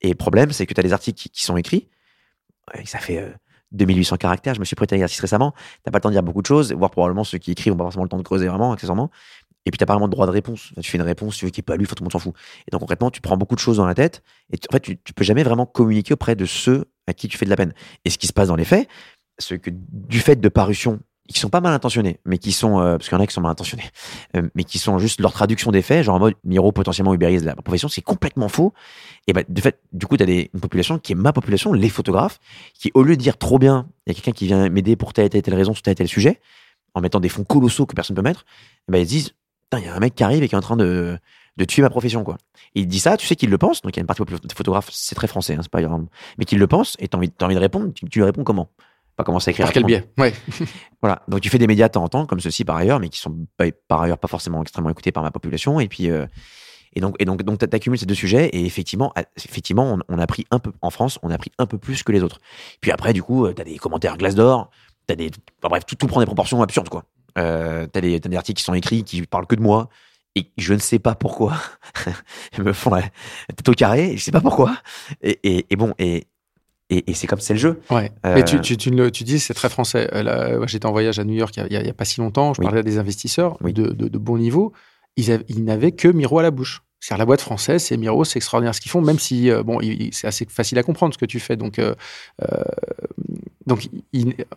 Et 0.00 0.10
le 0.10 0.14
problème, 0.14 0.52
c'est 0.52 0.64
que 0.64 0.74
tu 0.74 0.78
as 0.78 0.84
des 0.84 0.92
articles 0.92 1.28
qui, 1.28 1.44
sont 1.44 1.56
écrits. 1.56 1.88
Ça 2.84 3.00
fait 3.00 3.34
2800 3.72 4.14
euh, 4.14 4.16
caractères. 4.16 4.54
Je 4.54 4.60
me 4.60 4.64
suis 4.64 4.76
prêté 4.76 4.94
à 4.94 4.96
l'exercice 4.96 5.18
récemment. 5.18 5.54
Tu 5.84 5.90
pas 5.90 5.98
le 5.98 6.02
temps 6.02 6.10
de 6.10 6.14
dire 6.14 6.22
beaucoup 6.22 6.42
de 6.42 6.46
choses, 6.46 6.72
voire 6.72 6.92
probablement 6.92 7.24
ceux 7.24 7.38
qui 7.38 7.50
écrivent 7.50 7.72
n'ont 7.72 7.78
pas 7.78 7.84
forcément 7.84 8.04
le 8.04 8.08
temps 8.08 8.18
de 8.18 8.22
creuser 8.22 8.46
vraiment, 8.46 8.70
accessoirement. 8.70 9.10
Et 9.66 9.70
puis, 9.70 9.78
tu 9.78 9.82
n'as 9.82 9.86
pas 9.86 9.94
vraiment 9.94 10.08
de 10.08 10.12
droit 10.12 10.26
de 10.26 10.30
réponse. 10.30 10.72
Tu 10.80 10.90
fais 10.90 10.98
une 10.98 11.04
réponse, 11.04 11.36
tu 11.36 11.44
veux 11.44 11.50
qui 11.50 11.60
n'est 11.60 11.64
pas 11.64 11.76
lu, 11.76 11.86
tout 11.86 11.94
le 11.98 12.04
monde 12.04 12.12
s'en 12.12 12.18
fout. 12.18 12.34
Et 12.66 12.70
donc, 12.70 12.80
concrètement, 12.80 13.10
tu 13.10 13.20
prends 13.20 13.36
beaucoup 13.36 13.54
de 13.54 13.60
choses 13.60 13.76
dans 13.76 13.86
la 13.86 13.94
tête. 13.94 14.22
Et 14.52 14.56
en 14.70 14.72
fait, 14.72 14.80
tu, 14.80 14.98
tu 14.98 15.12
peux 15.12 15.24
jamais 15.24 15.42
vraiment 15.42 15.66
communiquer 15.66 16.14
auprès 16.14 16.36
de 16.36 16.44
ceux 16.44 16.86
à 17.06 17.14
qui 17.14 17.28
tu 17.28 17.36
fais 17.36 17.44
de 17.44 17.50
la 17.50 17.56
peine. 17.56 17.74
Et 18.04 18.10
ce 18.10 18.18
qui 18.18 18.26
se 18.26 18.32
passe 18.32 18.48
dans 18.48 18.56
les 18.56 18.64
faits, 18.64 18.88
ce 19.38 19.54
que 19.54 19.70
du 19.72 20.20
fait 20.20 20.36
de 20.36 20.48
parution 20.48 21.00
qui 21.28 21.38
sont 21.38 21.50
pas 21.50 21.60
mal 21.60 21.74
intentionnés, 21.74 22.20
mais 22.24 22.38
qui 22.38 22.52
sont, 22.52 22.80
euh, 22.80 22.96
parce 22.96 23.08
qu'il 23.08 23.16
y 23.16 23.20
en 23.20 23.22
a 23.22 23.26
qui 23.26 23.34
sont 23.34 23.42
mal 23.42 23.52
intentionnés, 23.52 23.84
euh, 24.36 24.48
mais 24.54 24.64
qui 24.64 24.78
sont 24.78 24.98
juste 24.98 25.20
leur 25.20 25.32
traduction 25.32 25.70
des 25.70 25.82
faits, 25.82 26.04
genre 26.04 26.16
en 26.16 26.18
mode 26.18 26.34
Miro 26.42 26.72
potentiellement 26.72 27.14
ubérise 27.14 27.44
la 27.44 27.54
profession, 27.54 27.88
c'est 27.88 28.02
complètement 28.02 28.48
faux. 28.48 28.72
Et 29.26 29.32
bah, 29.32 29.42
de 29.46 29.60
fait, 29.60 29.80
du 29.92 30.06
coup, 30.06 30.16
tu 30.16 30.22
as 30.22 30.26
des, 30.26 30.50
une 30.54 30.60
population 30.60 30.98
qui 30.98 31.12
est 31.12 31.14
ma 31.14 31.32
population, 31.32 31.72
les 31.72 31.90
photographes, 31.90 32.40
qui 32.74 32.90
au 32.94 33.02
lieu 33.02 33.16
de 33.16 33.20
dire 33.20 33.36
trop 33.36 33.58
bien, 33.58 33.88
il 34.06 34.10
y 34.10 34.12
a 34.12 34.14
quelqu'un 34.14 34.32
qui 34.32 34.46
vient 34.46 34.68
m'aider 34.70 34.96
pour 34.96 35.12
telle 35.12 35.26
et 35.26 35.28
telle, 35.28 35.42
telle 35.42 35.54
raison 35.54 35.74
sur 35.74 35.82
tel 35.82 35.92
et 35.92 35.96
tel 35.96 36.08
sujet, 36.08 36.40
en 36.94 37.02
mettant 37.02 37.20
des 37.20 37.28
fonds 37.28 37.44
colossaux 37.44 37.84
que 37.84 37.94
personne 37.94 38.14
ne 38.14 38.22
peut 38.22 38.26
mettre, 38.26 38.46
bah, 38.88 38.98
ils 38.98 39.06
disent, 39.06 39.34
il 39.76 39.84
y 39.84 39.88
a 39.88 39.94
un 39.94 40.00
mec 40.00 40.14
qui 40.14 40.24
arrive 40.24 40.42
et 40.42 40.48
qui 40.48 40.54
est 40.54 40.58
en 40.58 40.62
train 40.62 40.76
de, 40.76 41.18
de 41.56 41.64
tuer 41.64 41.82
ma 41.82 41.90
profession, 41.90 42.24
quoi. 42.24 42.38
Et 42.74 42.80
il 42.80 42.86
dit 42.86 43.00
ça, 43.00 43.16
tu 43.16 43.26
sais 43.26 43.36
qu'il 43.36 43.50
le 43.50 43.58
pense, 43.58 43.82
donc 43.82 43.94
il 43.94 43.98
y 43.98 44.00
a 44.00 44.02
une 44.02 44.06
partie 44.06 44.22
de 44.22 44.52
photographes, 44.52 44.88
c'est 44.92 45.14
très 45.14 45.26
français, 45.26 45.54
hein, 45.54 45.60
c'est 45.62 45.70
pas 45.70 45.82
grave, 45.82 46.06
mais 46.38 46.44
qu'il 46.44 46.58
le 46.58 46.66
pense, 46.66 46.96
et 47.00 47.08
t'as 47.08 47.18
envie, 47.18 47.30
as 47.40 47.44
envie 47.44 47.54
de 47.54 47.60
répondre, 47.60 47.92
tu, 47.92 48.08
tu 48.08 48.20
lui 48.20 48.24
réponds 48.24 48.44
comment? 48.44 48.70
Pas 49.16 49.24
commencer 49.24 49.48
à 49.48 49.50
écrire. 49.50 49.66
Par 49.66 49.72
quel 49.72 49.84
biais? 49.84 50.08
Ouais. 50.16 50.32
voilà. 51.02 51.22
Donc 51.26 51.40
tu 51.40 51.48
fais 51.48 51.58
des 51.58 51.66
médias 51.66 51.88
de 51.88 51.92
temps 51.92 52.04
en 52.04 52.08
temps, 52.08 52.24
comme 52.24 52.38
ceci 52.38 52.64
par 52.64 52.76
ailleurs, 52.76 53.00
mais 53.00 53.08
qui 53.08 53.18
sont 53.18 53.34
par 53.88 54.02
ailleurs 54.02 54.18
pas 54.18 54.28
forcément 54.28 54.62
extrêmement 54.62 54.90
écoutés 54.90 55.10
par 55.10 55.24
ma 55.24 55.32
population. 55.32 55.80
Et 55.80 55.88
puis 55.88 56.08
euh, 56.08 56.24
et 56.94 57.00
donc 57.00 57.16
et 57.18 57.24
donc 57.24 57.42
donc 57.42 57.58
t'accumules 57.58 57.98
ces 57.98 58.06
deux 58.06 58.14
sujets 58.14 58.46
et 58.46 58.64
effectivement 58.64 59.12
effectivement 59.36 59.98
on, 60.08 60.18
a 60.20 60.26
pris 60.28 60.46
un 60.52 60.60
peu 60.60 60.70
en 60.82 60.90
France, 60.90 61.18
on 61.24 61.32
a 61.32 61.36
pris 61.36 61.50
un 61.58 61.66
peu 61.66 61.78
plus 61.78 62.04
que 62.04 62.12
les 62.12 62.22
autres. 62.22 62.38
Puis 62.80 62.92
après 62.92 63.12
du 63.12 63.20
coup 63.20 63.48
t'as 63.52 63.64
des 63.64 63.76
commentaires 63.78 64.16
glace 64.18 64.36
d'or, 64.36 64.70
t'as 65.08 65.16
des 65.16 65.32
bref 65.62 65.84
tout, 65.84 65.96
tout 65.96 66.06
prend 66.06 66.20
des 66.20 66.26
proportions 66.26 66.62
absurdes 66.62 66.88
quoi. 66.88 67.02
Euh, 67.36 67.86
t'as 67.86 68.00
des, 68.00 68.18
des 68.20 68.36
articles 68.36 68.58
qui 68.58 68.64
sont 68.64 68.74
écrits 68.74 69.04
qui 69.04 69.22
parlent 69.22 69.46
que 69.46 69.54
de 69.54 69.60
moi 69.60 69.88
et 70.34 70.50
je 70.56 70.74
ne 70.74 70.78
sais 70.78 70.98
pas 70.98 71.14
pourquoi 71.14 71.56
ils 72.56 72.62
me 72.62 72.72
font 72.72 72.94
la 72.94 73.02
tête 73.02 73.68
au 73.68 73.72
carré, 73.72 74.16
je 74.16 74.22
sais 74.22 74.32
pas 74.32 74.40
pourquoi. 74.40 74.76
Et, 75.22 75.38
et, 75.42 75.66
et 75.70 75.76
bon 75.76 75.94
et 75.98 76.26
et, 76.90 77.12
c'est 77.12 77.26
comme 77.26 77.40
c'est 77.40 77.52
le 77.52 77.58
jeu. 77.58 77.80
Ouais. 77.90 78.10
Mais 78.24 78.42
tu, 78.44 78.56
euh, 78.56 78.60
tu, 78.60 78.76
tu, 78.78 78.90
tu 79.12 79.24
dis 79.24 79.38
c'est 79.38 79.52
très 79.52 79.68
français. 79.68 80.08
Euh, 80.14 80.66
j'étais 80.66 80.86
en 80.86 80.92
voyage 80.92 81.18
à 81.18 81.24
New 81.24 81.34
York 81.34 81.54
il 81.56 81.68
n'y 81.68 81.88
a, 81.88 81.92
pas 81.92 82.06
si 82.06 82.20
longtemps. 82.20 82.54
Je 82.54 82.62
parlais 82.62 82.78
à 82.80 82.82
des 82.82 82.96
investisseurs 82.96 83.58
de, 83.62 83.70
de, 83.70 84.08
de, 84.08 84.18
bon 84.18 84.38
niveau. 84.38 84.72
Ils, 85.16 85.44
ils 85.48 85.64
n'avaient 85.64 85.92
que 85.92 86.08
Miro 86.08 86.38
à 86.38 86.42
la 86.42 86.50
bouche. 86.50 86.82
C'est-à-dire 87.00 87.20
la 87.20 87.26
boîte 87.26 87.42
française, 87.42 87.82
c'est 87.82 87.96
Miro, 87.96 88.24
c'est 88.24 88.38
extraordinaire 88.38 88.74
ce 88.74 88.80
qu'ils 88.80 88.90
font, 88.90 89.00
même 89.00 89.18
si 89.18 89.50
euh, 89.50 89.62
bon, 89.62 89.80
c'est 90.12 90.26
assez 90.26 90.46
facile 90.46 90.78
à 90.78 90.82
comprendre 90.82 91.14
ce 91.14 91.18
que 91.18 91.26
tu 91.26 91.38
fais. 91.38 91.56
Donc, 91.56 91.78
euh, 91.78 91.94
donc 93.68 93.88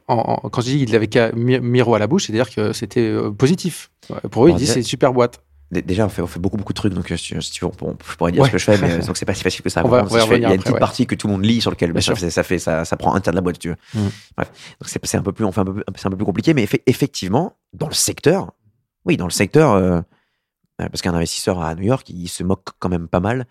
quand 0.07 0.61
je 0.61 0.61
dis 0.61 0.85
qu'il 0.85 0.95
avait 0.95 1.07
qu'à 1.07 1.31
Miro 1.33 1.93
à 1.93 1.99
la 1.99 2.07
bouche, 2.07 2.25
c'est-à-dire 2.25 2.49
que 2.49 2.73
c'était 2.73 3.13
positif. 3.37 3.91
Pour 4.31 4.45
eux, 4.45 4.49
ils 4.49 4.55
disent 4.55 4.71
c'est 4.71 4.79
une 4.79 4.85
super 4.85 5.13
boîte. 5.13 5.43
Déjà, 5.71 6.05
on 6.05 6.09
fait, 6.09 6.21
on 6.21 6.27
fait 6.27 6.39
beaucoup, 6.39 6.57
beaucoup 6.57 6.73
de 6.73 6.77
trucs, 6.77 6.93
donc 6.93 7.09
euh, 7.09 7.15
si, 7.15 7.33
tu 7.51 7.63
veux, 7.63 7.71
je 7.71 8.15
pourrais 8.17 8.33
dire 8.33 8.45
ce 8.45 8.51
que 8.51 8.57
je 8.57 8.65
fais, 8.65 8.77
mais 8.77 8.97
donc 8.97 9.15
c'est 9.15 9.25
pas 9.25 9.33
si 9.33 9.41
facile 9.41 9.61
que 9.61 9.69
ça. 9.69 9.81
il 9.85 10.41
y 10.41 10.45
a 10.45 10.53
une 10.53 10.61
petite 10.61 10.79
partie 10.79 11.07
que 11.07 11.15
tout 11.15 11.27
le 11.27 11.33
monde 11.33 11.45
lit 11.45 11.61
sur 11.61 11.71
lequel 11.71 11.93
ça, 12.03 12.13
ça, 12.13 12.43
fait, 12.43 12.59
ça, 12.59 12.83
ça 12.83 12.97
prend 12.97 13.15
un 13.15 13.21
tiers 13.21 13.31
de 13.31 13.37
la 13.37 13.41
boîte, 13.41 13.57
tu 13.57 13.69
veux. 13.69 13.77
Mm. 13.93 14.09
Bref, 14.35 14.51
donc 14.81 14.89
c'est 15.03 15.17
un 15.17 15.21
peu 15.21 15.31
plus, 15.31 15.45
on 15.45 15.53
fait 15.53 15.61
un 15.61 15.65
peu, 15.65 15.81
c'est 15.95 16.07
un 16.07 16.09
peu 16.09 16.17
plus 16.17 16.25
compliqué, 16.25 16.53
mais 16.53 16.67
effectivement, 16.87 17.55
dans 17.71 17.87
le 17.87 17.93
secteur, 17.93 18.51
oui, 19.05 19.15
dans 19.15 19.27
le 19.27 19.31
secteur, 19.31 19.71
euh, 19.71 20.01
euh, 20.81 20.89
parce 20.89 21.01
qu'un 21.01 21.13
investisseur 21.13 21.61
à 21.61 21.73
New 21.73 21.83
York, 21.83 22.09
il 22.09 22.27
se 22.27 22.43
moque 22.43 22.67
quand 22.79 22.89
même 22.89 23.07
pas 23.07 23.21
mal 23.21 23.45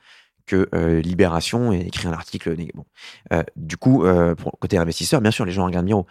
que 0.47 0.69
euh, 0.75 1.01
Libération 1.01 1.73
ait 1.73 1.81
écrit 1.81 2.09
un 2.09 2.13
article. 2.13 2.57
Bon. 2.75 2.85
Euh, 3.33 3.43
du 3.57 3.77
coup, 3.77 4.05
euh, 4.05 4.35
pour 4.35 4.59
côté 4.59 4.79
investisseur, 4.79 5.21
bien 5.21 5.31
sûr, 5.31 5.45
les 5.45 5.53
gens 5.53 5.65
regardent 5.65 5.87
Miro. 5.87 6.07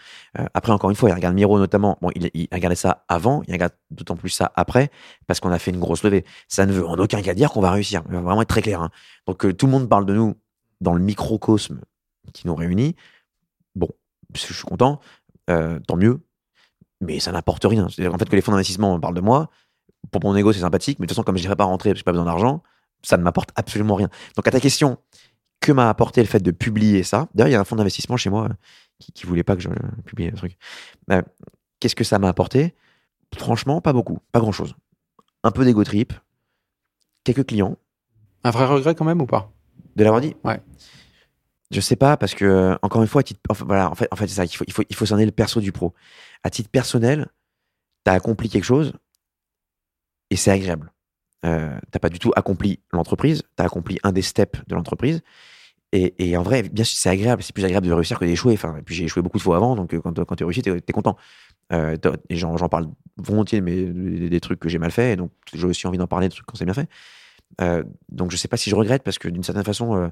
après, 0.54 0.72
encore 0.72 0.90
une 0.90 0.96
fois, 0.96 1.10
ils 1.10 1.14
regardent 1.14 1.36
Miro 1.36 1.58
notamment. 1.60 1.98
Bon, 2.02 2.10
ils, 2.16 2.30
il 2.34 2.48
regardaient 2.52 2.76
ça 2.76 3.06
avant, 3.08 3.42
ils 3.48 3.54
regardent 3.54 3.76
d'autant 3.92 4.16
plus 4.16 4.30
ça 4.30 4.52
après, 4.56 4.92
parce 5.28 5.40
qu'on 5.40 5.52
a 5.52 5.60
fait 5.60 5.72
une 5.72 5.80
grosse 5.80 6.04
levée. 6.04 6.26
Ça 6.48 6.66
ne 6.66 6.72
veut 6.72 6.86
en 6.86 6.98
aucun 6.98 7.22
cas 7.22 7.34
dire 7.34 7.52
qu'on 7.52 7.62
va 7.62 7.72
réussir. 7.72 8.04
On 8.10 8.14
va 8.14 8.22
vraiment 8.22 8.42
être 8.42 8.50
très 8.50 8.62
clair. 8.62 8.82
Hein. 8.82 8.90
Donc, 9.28 9.56
tout 9.56 9.66
le 9.66 9.72
monde 9.72 9.90
parle 9.90 10.06
de 10.06 10.14
nous 10.14 10.36
dans 10.82 10.94
le 10.94 11.02
microcosme 11.02 11.82
qui 12.34 12.48
nous 12.48 12.56
réunit. 12.56 12.96
Bon, 13.76 13.90
je 14.34 14.40
suis 14.40 14.64
content, 14.64 15.00
tant 15.48 15.96
mieux, 15.96 16.22
mais 17.02 17.20
ça 17.20 17.32
n'apporte 17.32 17.66
rien. 17.66 17.86
En 17.86 18.18
fait, 18.18 18.30
que 18.30 18.36
les 18.36 18.42
fonds 18.42 18.52
d'investissement 18.52 19.00
parlent 19.00 19.16
de 19.16 19.22
moi, 19.22 19.50
pour 20.12 20.24
mon 20.24 20.36
ego, 20.36 20.54
c'est 20.54 20.62
sympathique, 20.62 21.00
mais 21.00 21.06
de 21.06 21.10
toute 21.10 21.16
façon, 21.16 21.24
comme 21.24 21.38
je 21.38 21.44
n'irai 21.44 21.56
pas 21.56 21.66
rentrer 21.66 21.90
parce 21.90 21.96
que 21.96 22.00
j'ai 22.00 22.04
pas 22.04 22.12
besoin 22.12 22.26
d'argent, 22.26 22.64
ça 23.02 23.18
ne 23.18 23.24
m'apporte 23.24 23.52
absolument 23.56 23.96
rien. 23.96 24.10
Donc 24.36 24.48
à 24.48 24.52
ta 24.52 24.60
question, 24.60 24.98
que 25.60 25.72
m'a 25.72 25.90
apporté 25.90 26.22
le 26.22 26.28
fait 26.28 26.40
de 26.40 26.52
publier 26.52 27.04
ça? 27.04 27.28
D'ailleurs, 27.34 27.50
il 27.50 27.52
y 27.52 27.56
a 27.56 27.60
un 27.60 27.66
fonds 27.66 27.76
d'investissement 27.76 28.18
chez 28.18 28.30
moi 28.30 28.50
qui, 29.00 29.12
qui 29.12 29.26
voulait 29.26 29.44
pas 29.44 29.56
que 29.56 29.62
je 29.62 29.70
publie 30.06 30.30
le 30.30 30.38
truc. 30.38 30.58
Euh, 31.12 31.22
qu'est-ce 31.80 31.96
que 31.96 32.04
ça 32.04 32.20
m'a 32.20 32.30
apporté? 32.30 32.76
Franchement, 33.38 33.82
pas 33.82 33.94
beaucoup, 33.94 34.20
pas 34.32 34.40
grand-chose. 34.40 34.76
Un 35.44 35.52
peu 35.52 35.66
d'ego 35.66 35.84
trip, 35.84 36.14
quelques 37.24 37.46
clients. 37.46 37.78
Un 38.44 38.52
vrai 38.52 38.66
regret 38.66 38.96
quand 38.96 39.06
même 39.06 39.22
ou 39.22 39.26
pas? 39.26 39.52
De 39.96 40.04
l'avoir 40.04 40.22
dit? 40.22 40.36
Ouais. 40.44 40.62
Je 41.72 41.82
sais 41.82 41.96
pas 41.96 42.18
parce 42.18 42.34
que 42.34 42.78
encore 42.82 43.02
une 43.02 43.08
fois, 43.08 43.22
titre, 43.22 43.42
voilà, 43.66 43.92
en 43.92 43.96
fait, 43.96 44.08
en 44.12 44.16
fait 44.16 44.28
c'est 44.28 44.36
ça. 44.36 44.46
Il 44.46 44.56
faut, 44.56 44.66
il 44.66 44.74
faut, 44.74 44.84
il 44.90 44.96
faut 44.96 45.06
le 45.06 45.32
perso 45.32 45.60
du 45.60 45.72
pro. 45.72 45.94
À 46.44 46.50
titre 46.50 46.70
personnel, 46.70 47.28
tu 48.06 48.12
as 48.12 48.14
accompli 48.16 48.50
quelque 48.50 48.64
chose 48.64 48.94
et 50.32 50.36
c'est 50.36 50.52
agréable 50.52 50.92
euh, 51.46 51.78
t'as 51.92 52.00
pas 52.00 52.10
du 52.10 52.20
tout 52.20 52.32
accompli 52.36 52.80
l'entreprise, 52.92 53.44
tu 53.56 53.64
as 53.64 53.66
accompli 53.66 53.98
un 54.04 54.12
des 54.12 54.22
steps 54.22 54.62
de 54.68 54.76
l'entreprise. 54.76 55.22
Et, 55.92 56.38
en 56.38 56.44
vrai, 56.44 56.62
bien 56.62 56.84
sûr, 56.84 57.00
c'est 57.00 57.10
agréable, 57.10 57.42
c'est 57.42 57.52
plus 57.52 57.66
agréable 57.66 57.88
de 57.88 57.94
réussir 57.94 58.20
que 58.20 58.26
d'échouer. 58.26 58.54
Enfin, 58.54 58.78
et 58.78 58.84
puis 58.84 58.94
j'ai 58.94 59.06
échoué 59.06 59.24
beaucoup 59.24 59.40
de 59.40 59.42
fois 59.42 59.56
avant, 59.56 59.76
donc 59.76 59.96
euh, 59.96 60.00
quand, 60.00 60.24
quand 60.24 60.36
tu 60.36 60.44
réussis, 60.44 60.62
tu 60.62 60.72
es, 60.72 60.94
content. 60.94 61.18
Euh, 61.74 61.98
et 62.30 62.36
j'en 62.36 62.56
parle 62.70 62.90
volontiers, 63.18 63.60
mais 63.60 63.86
des, 63.86 64.40
trucs 64.40 64.60
que 64.60 64.70
j'ai 64.70 64.78
mal 64.78 64.92
fait, 64.92 65.14
et 65.14 65.16
donc 65.16 65.32
j'ai 65.52 65.66
aussi 65.66 65.88
envie 65.88 65.98
d'en 65.98 66.06
parler 66.06 66.28
de 66.28 66.34
trucs 66.34 66.46
quand 66.46 66.56
c'est 66.56 66.66
bien 66.66 66.76
fait. 66.76 66.88
Donc 68.10 68.30
je 68.30 68.38
sais 68.38 68.48
pas 68.48 68.58
si 68.58 68.70
je 68.70 68.76
regrette, 68.76 69.02
parce 69.02 69.18
que 69.18 69.30
d'une 69.30 69.42
certaine 69.42 69.64
façon, 69.64 70.12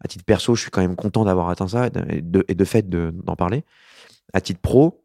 à 0.00 0.08
titre 0.08 0.24
perso, 0.24 0.56
je 0.56 0.62
suis 0.62 0.70
quand 0.72 0.80
même 0.80 0.96
content 0.96 1.24
d'avoir 1.24 1.50
atteint 1.50 1.68
ça, 1.68 1.86
et 1.86 2.20
de 2.20 2.64
fait 2.64 2.88
d'en 2.88 3.36
parler. 3.36 3.64
À 4.32 4.40
titre 4.40 4.60
pro, 4.60 5.01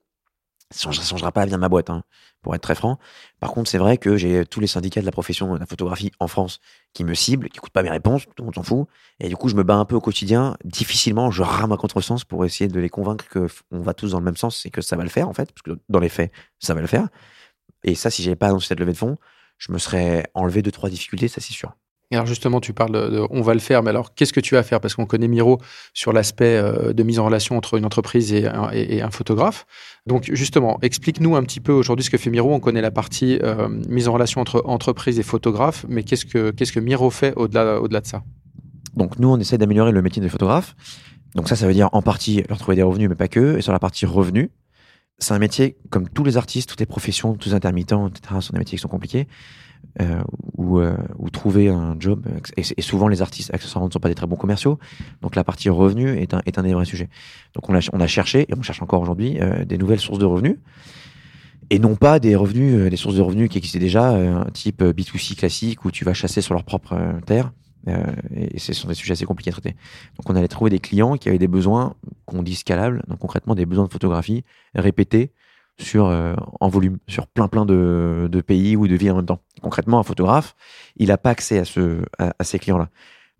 Ça 0.69 0.89
ne 0.89 0.93
changera 0.93 1.31
pas 1.31 1.45
bien 1.45 1.57
ma 1.57 1.69
boîte, 1.69 1.89
hein, 1.89 2.03
pour 2.41 2.53
être 2.53 2.61
très 2.61 2.75
franc. 2.75 2.99
Par 3.39 3.51
contre, 3.51 3.69
c'est 3.69 3.77
vrai 3.77 3.97
que 3.97 4.17
j'ai 4.17 4.45
tous 4.45 4.59
les 4.59 4.67
syndicats 4.67 4.99
de 4.99 5.05
la 5.05 5.11
profession 5.11 5.53
de 5.53 5.59
la 5.59 5.65
photographie 5.65 6.11
en 6.19 6.27
France 6.27 6.59
qui 6.93 7.05
me 7.05 7.13
ciblent, 7.13 7.47
qui 7.49 7.57
n'écoutent 7.57 7.71
pas 7.71 7.83
mes 7.83 7.89
réponses, 7.89 8.25
tout 8.25 8.33
le 8.39 8.45
monde 8.45 8.55
s'en 8.55 8.63
fout. 8.63 8.87
Et 9.19 9.29
du 9.29 9.37
coup, 9.37 9.47
je 9.47 9.55
me 9.55 9.63
bats 9.63 9.75
un 9.75 9.85
peu 9.85 9.95
au 9.95 10.01
quotidien. 10.01 10.57
Difficilement, 10.65 11.31
je 11.31 11.41
rame 11.41 11.71
à 11.71 11.77
contresens 11.77 12.25
pour 12.25 12.43
essayer 12.43 12.67
de 12.67 12.79
les 12.79 12.89
convaincre 12.89 13.25
qu'on 13.29 13.79
va 13.79 13.93
tous 13.93 14.11
dans 14.11 14.19
le 14.19 14.25
même 14.25 14.35
sens 14.35 14.65
et 14.65 14.69
que 14.69 14.81
ça 14.81 14.97
va 14.97 15.03
le 15.03 15.09
faire, 15.09 15.29
en 15.29 15.33
fait. 15.33 15.51
Parce 15.53 15.61
que 15.61 15.81
dans 15.87 15.99
les 15.99 16.09
faits, 16.09 16.31
ça 16.59 16.73
va 16.73 16.81
le 16.81 16.87
faire. 16.87 17.07
Et 17.83 17.95
ça, 17.95 18.09
si 18.09 18.23
j'avais 18.23 18.35
pas 18.35 18.47
annoncé 18.47 18.67
cette 18.67 18.79
levée 18.79 18.93
de 18.93 18.97
fonds, 18.97 19.17
je 19.57 19.71
me 19.71 19.77
serais 19.77 20.29
enlevé 20.33 20.61
deux, 20.61 20.71
trois 20.71 20.89
difficultés, 20.89 21.27
ça 21.27 21.41
c'est 21.41 21.53
sûr. 21.53 21.73
Alors 22.11 22.25
justement, 22.25 22.61
tu 22.61 22.71
parles 22.71 22.93
de, 22.93 23.27
on 23.29 23.41
va 23.41 23.53
le 23.53 23.59
faire, 23.59 23.83
mais 23.83 23.89
alors 23.89 24.13
qu'est-ce 24.13 24.31
que 24.31 24.39
tu 24.39 24.55
vas 24.55 24.63
faire? 24.63 24.79
Parce 24.79 24.95
qu'on 24.95 25.05
connaît 25.05 25.27
Miro 25.27 25.59
sur 25.93 26.13
l'aspect 26.13 26.55
euh, 26.55 26.93
de 26.93 27.03
mise 27.03 27.19
en 27.19 27.25
relation 27.25 27.57
entre 27.57 27.77
une 27.77 27.85
entreprise 27.85 28.31
et 28.31 28.47
un, 28.47 29.11
photographe. 29.11 29.65
Donc 30.05 30.29
justement, 30.31 30.79
explique-nous 30.81 31.35
un 31.35 31.43
petit 31.43 31.59
peu 31.59 31.73
aujourd'hui 31.73 32.05
ce 32.05 32.09
que 32.09 32.17
fait 32.17 32.29
Miro. 32.29 32.53
On 32.53 32.61
connaît 32.61 32.81
la 32.81 32.91
partie 32.91 33.39
euh, 33.43 33.67
mise 33.89 34.07
en 34.07 34.13
relation 34.13 34.39
entre 34.39 34.63
entreprise 34.65 35.19
et 35.19 35.23
photographe, 35.23 35.85
mais 35.89 36.03
qu'est-ce 36.03 36.25
que, 36.25 36.79
Miro 36.79 37.09
fait 37.09 37.33
au-delà, 37.35 37.81
de 37.81 38.05
ça? 38.05 38.23
Donc 38.95 39.19
nous, 39.19 39.27
on 39.27 39.37
essaie 39.37 39.57
d'améliorer 39.57 39.91
le 39.91 40.01
métier 40.01 40.21
de 40.21 40.29
photographe. 40.29 40.75
Donc 41.35 41.49
ça, 41.49 41.57
ça 41.57 41.67
veut 41.67 41.73
dire 41.73 41.89
en 41.91 42.01
partie 42.01 42.43
leur 42.47 42.57
trouver 42.57 42.77
des 42.77 42.83
revenus, 42.83 43.09
mais 43.09 43.15
pas 43.15 43.27
que. 43.27 43.57
Et 43.57 43.61
sur 43.61 43.73
la 43.73 43.79
partie 43.79 44.05
revenus, 44.05 44.49
c'est 45.19 45.33
un 45.33 45.39
métier 45.39 45.77
comme 45.89 46.07
tous 46.07 46.23
les 46.23 46.37
artistes, 46.37 46.69
toutes 46.69 46.79
les 46.79 46.85
professions, 46.85 47.35
tous 47.35 47.49
les 47.49 47.55
intermittents, 47.55 48.07
etc. 48.07 48.35
sont 48.39 48.53
des 48.53 48.59
métiers 48.59 48.77
qui 48.77 48.81
sont 48.81 48.87
compliqués. 48.87 49.27
Euh, 49.99 50.21
ou, 50.57 50.79
euh, 50.79 50.95
ou, 51.17 51.31
trouver 51.31 51.69
un 51.69 51.95
job. 51.99 52.23
Et, 52.55 52.81
souvent, 52.83 53.07
les 53.07 53.23
artistes 53.23 53.51
accessoirement 53.51 53.87
ne 53.87 53.91
sont 53.91 53.99
pas 53.99 54.09
des 54.09 54.15
très 54.15 54.27
bons 54.27 54.35
commerciaux. 54.35 54.77
Donc, 55.23 55.35
la 55.35 55.43
partie 55.43 55.69
revenu 55.69 56.19
est 56.19 56.35
un, 56.35 56.41
est 56.45 56.59
un 56.59 56.63
des 56.63 56.73
vrais 56.73 56.85
sujets. 56.85 57.09
Donc, 57.55 57.67
on 57.67 57.75
a, 57.75 57.79
on 57.93 57.99
a 57.99 58.05
cherché, 58.05 58.41
et 58.41 58.53
on 58.55 58.61
cherche 58.61 58.81
encore 58.83 59.01
aujourd'hui, 59.01 59.39
euh, 59.41 59.65
des 59.65 59.79
nouvelles 59.79 59.99
sources 59.99 60.19
de 60.19 60.25
revenus. 60.25 60.57
Et 61.71 61.79
non 61.79 61.95
pas 61.95 62.19
des 62.19 62.35
revenus, 62.35 62.91
des 62.91 62.95
sources 62.95 63.15
de 63.15 63.21
revenus 63.21 63.49
qui 63.49 63.57
existaient 63.57 63.79
déjà, 63.79 64.09
un 64.09 64.45
type 64.51 64.83
B2C 64.83 65.35
classique 65.35 65.83
où 65.83 65.89
tu 65.89 66.05
vas 66.05 66.13
chasser 66.13 66.41
sur 66.41 66.53
leur 66.53 66.63
propre 66.63 66.95
terre. 67.25 67.51
et 68.35 68.59
ce 68.59 68.73
sont 68.73 68.87
des 68.87 68.93
sujets 68.93 69.13
assez 69.13 69.25
compliqués 69.25 69.49
à 69.49 69.53
traiter. 69.53 69.75
Donc, 70.17 70.29
on 70.29 70.35
allait 70.35 70.47
trouver 70.47 70.69
des 70.69 70.79
clients 70.79 71.17
qui 71.17 71.27
avaient 71.27 71.39
des 71.39 71.47
besoins 71.47 71.95
qu'on 72.25 72.43
dit 72.43 72.55
scalables, 72.55 73.03
donc 73.07 73.19
concrètement 73.19 73.55
des 73.55 73.65
besoins 73.65 73.85
de 73.85 73.91
photographie 73.91 74.45
répétés 74.75 75.31
sur, 75.79 76.07
euh, 76.07 76.35
en 76.59 76.69
volume, 76.69 76.97
sur 77.07 77.27
plein 77.27 77.47
plein 77.47 77.65
de, 77.65 78.27
de, 78.31 78.41
pays 78.41 78.75
ou 78.75 78.87
de 78.87 78.95
villes 78.95 79.11
en 79.11 79.17
même 79.17 79.25
temps. 79.25 79.41
Concrètement, 79.61 79.99
un 79.99 80.03
photographe, 80.03 80.55
il 80.97 81.07
n'a 81.07 81.17
pas 81.17 81.29
accès 81.29 81.59
à, 81.59 81.65
ce, 81.65 82.01
à, 82.17 82.43
ces 82.43 82.59
clients-là. 82.59 82.89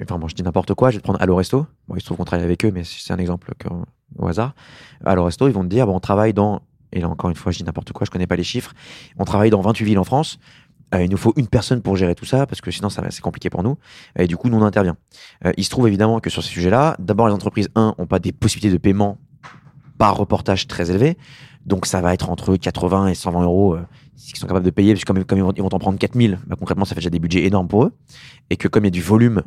Enfin, 0.04 0.20
bon, 0.20 0.28
je 0.28 0.36
dis 0.36 0.44
n'importe 0.44 0.74
quoi, 0.76 0.92
je 0.92 0.98
vais 0.98 1.02
te 1.02 1.04
prendre 1.04 1.22
Allo 1.22 1.36
Resto. 1.36 1.66
Bon, 1.88 1.96
il 1.96 2.02
se 2.02 2.06
trouve 2.06 2.18
qu'on 2.18 2.26
travaille 2.26 2.46
avec 2.46 2.64
eux, 2.66 2.72
mais 2.72 2.84
c'est 2.84 3.14
un 3.14 3.18
exemple 3.18 3.52
au 4.18 4.28
hasard. 4.28 4.54
Allo 5.04 5.24
Resto, 5.24 5.48
ils 5.48 5.54
vont 5.54 5.64
te 5.64 5.70
dire, 5.70 5.88
bon, 5.88 5.96
on 5.96 6.00
travaille 6.00 6.34
dans, 6.34 6.62
et 6.92 7.02
là 7.02 7.10
encore 7.10 7.32
une 7.32 7.36
fois, 7.36 7.52
je 7.52 7.58
dis 7.58 7.64
n'importe 7.64 7.92
quoi, 7.94 8.06
je 8.06 8.12
connais 8.12 8.28
pas 8.28 8.36
les 8.36 8.44
chiffres, 8.44 8.74
on 9.18 9.26
travaille 9.26 9.50
dans 9.50 9.62
28 9.62 9.86
villes 9.86 10.00
en 10.00 10.04
France. 10.04 10.38
Euh, 10.96 11.04
il 11.04 11.10
nous 11.10 11.18
faut 11.18 11.34
une 11.36 11.48
personne 11.48 11.82
pour 11.82 11.98
gérer 11.98 12.16
tout 12.16 12.26
ça, 12.26 12.46
parce 12.46 12.62
que 12.62 12.72
sinon, 12.72 12.90
c'est 12.90 13.22
compliqué 13.22 13.50
pour 13.50 13.64
nous. 13.64 13.78
Et 14.18 14.28
du 14.28 14.38
coup, 14.38 14.50
nous, 14.50 14.58
on 14.58 14.62
intervient. 14.62 14.96
Euh, 15.46 15.52
il 15.58 15.66
se 15.66 15.70
trouve 15.70 15.88
évidemment 15.88 16.20
que 16.20 16.30
sur 16.30 16.44
ces 16.44 16.50
sujets-là, 16.50 16.96
d'abord, 17.00 17.28
les 17.28 17.34
entreprises, 17.34 17.70
un, 17.76 17.94
ont 17.98 18.06
pas 18.06 18.20
des 18.20 18.32
possibilités 18.32 18.72
de 18.72 18.78
paiement 18.78 19.18
par 19.98 20.16
reportage 20.16 20.68
très 20.68 20.90
élevées. 20.92 21.18
Donc 21.68 21.86
ça 21.86 22.00
va 22.00 22.14
être 22.14 22.30
entre 22.30 22.56
80 22.56 23.10
et 23.10 23.14
120 23.14 23.44
euros 23.44 23.76
euh, 23.76 23.86
qu'ils 24.16 24.38
sont 24.38 24.48
capables 24.48 24.66
de 24.66 24.72
payer, 24.72 24.94
parce 24.94 25.04
comme, 25.04 25.18
ils 25.18 25.44
vont 25.44 25.70
en 25.74 25.80
prendre 25.80 26.00
4000, 26.00 26.40
bah, 26.48 26.56
concrètement 26.58 26.86
ça 26.86 26.96
fait 26.96 27.02
déjà 27.02 27.10
des 27.10 27.20
budgets 27.20 27.44
énormes 27.44 27.68
pour 27.68 27.84
eux. 27.84 27.94
Et 28.50 28.56
que 28.56 28.70
comme 28.70 28.86
il 28.86 28.88
y 28.88 28.90
a 28.90 28.92
du 28.92 29.02
volume, 29.02 29.44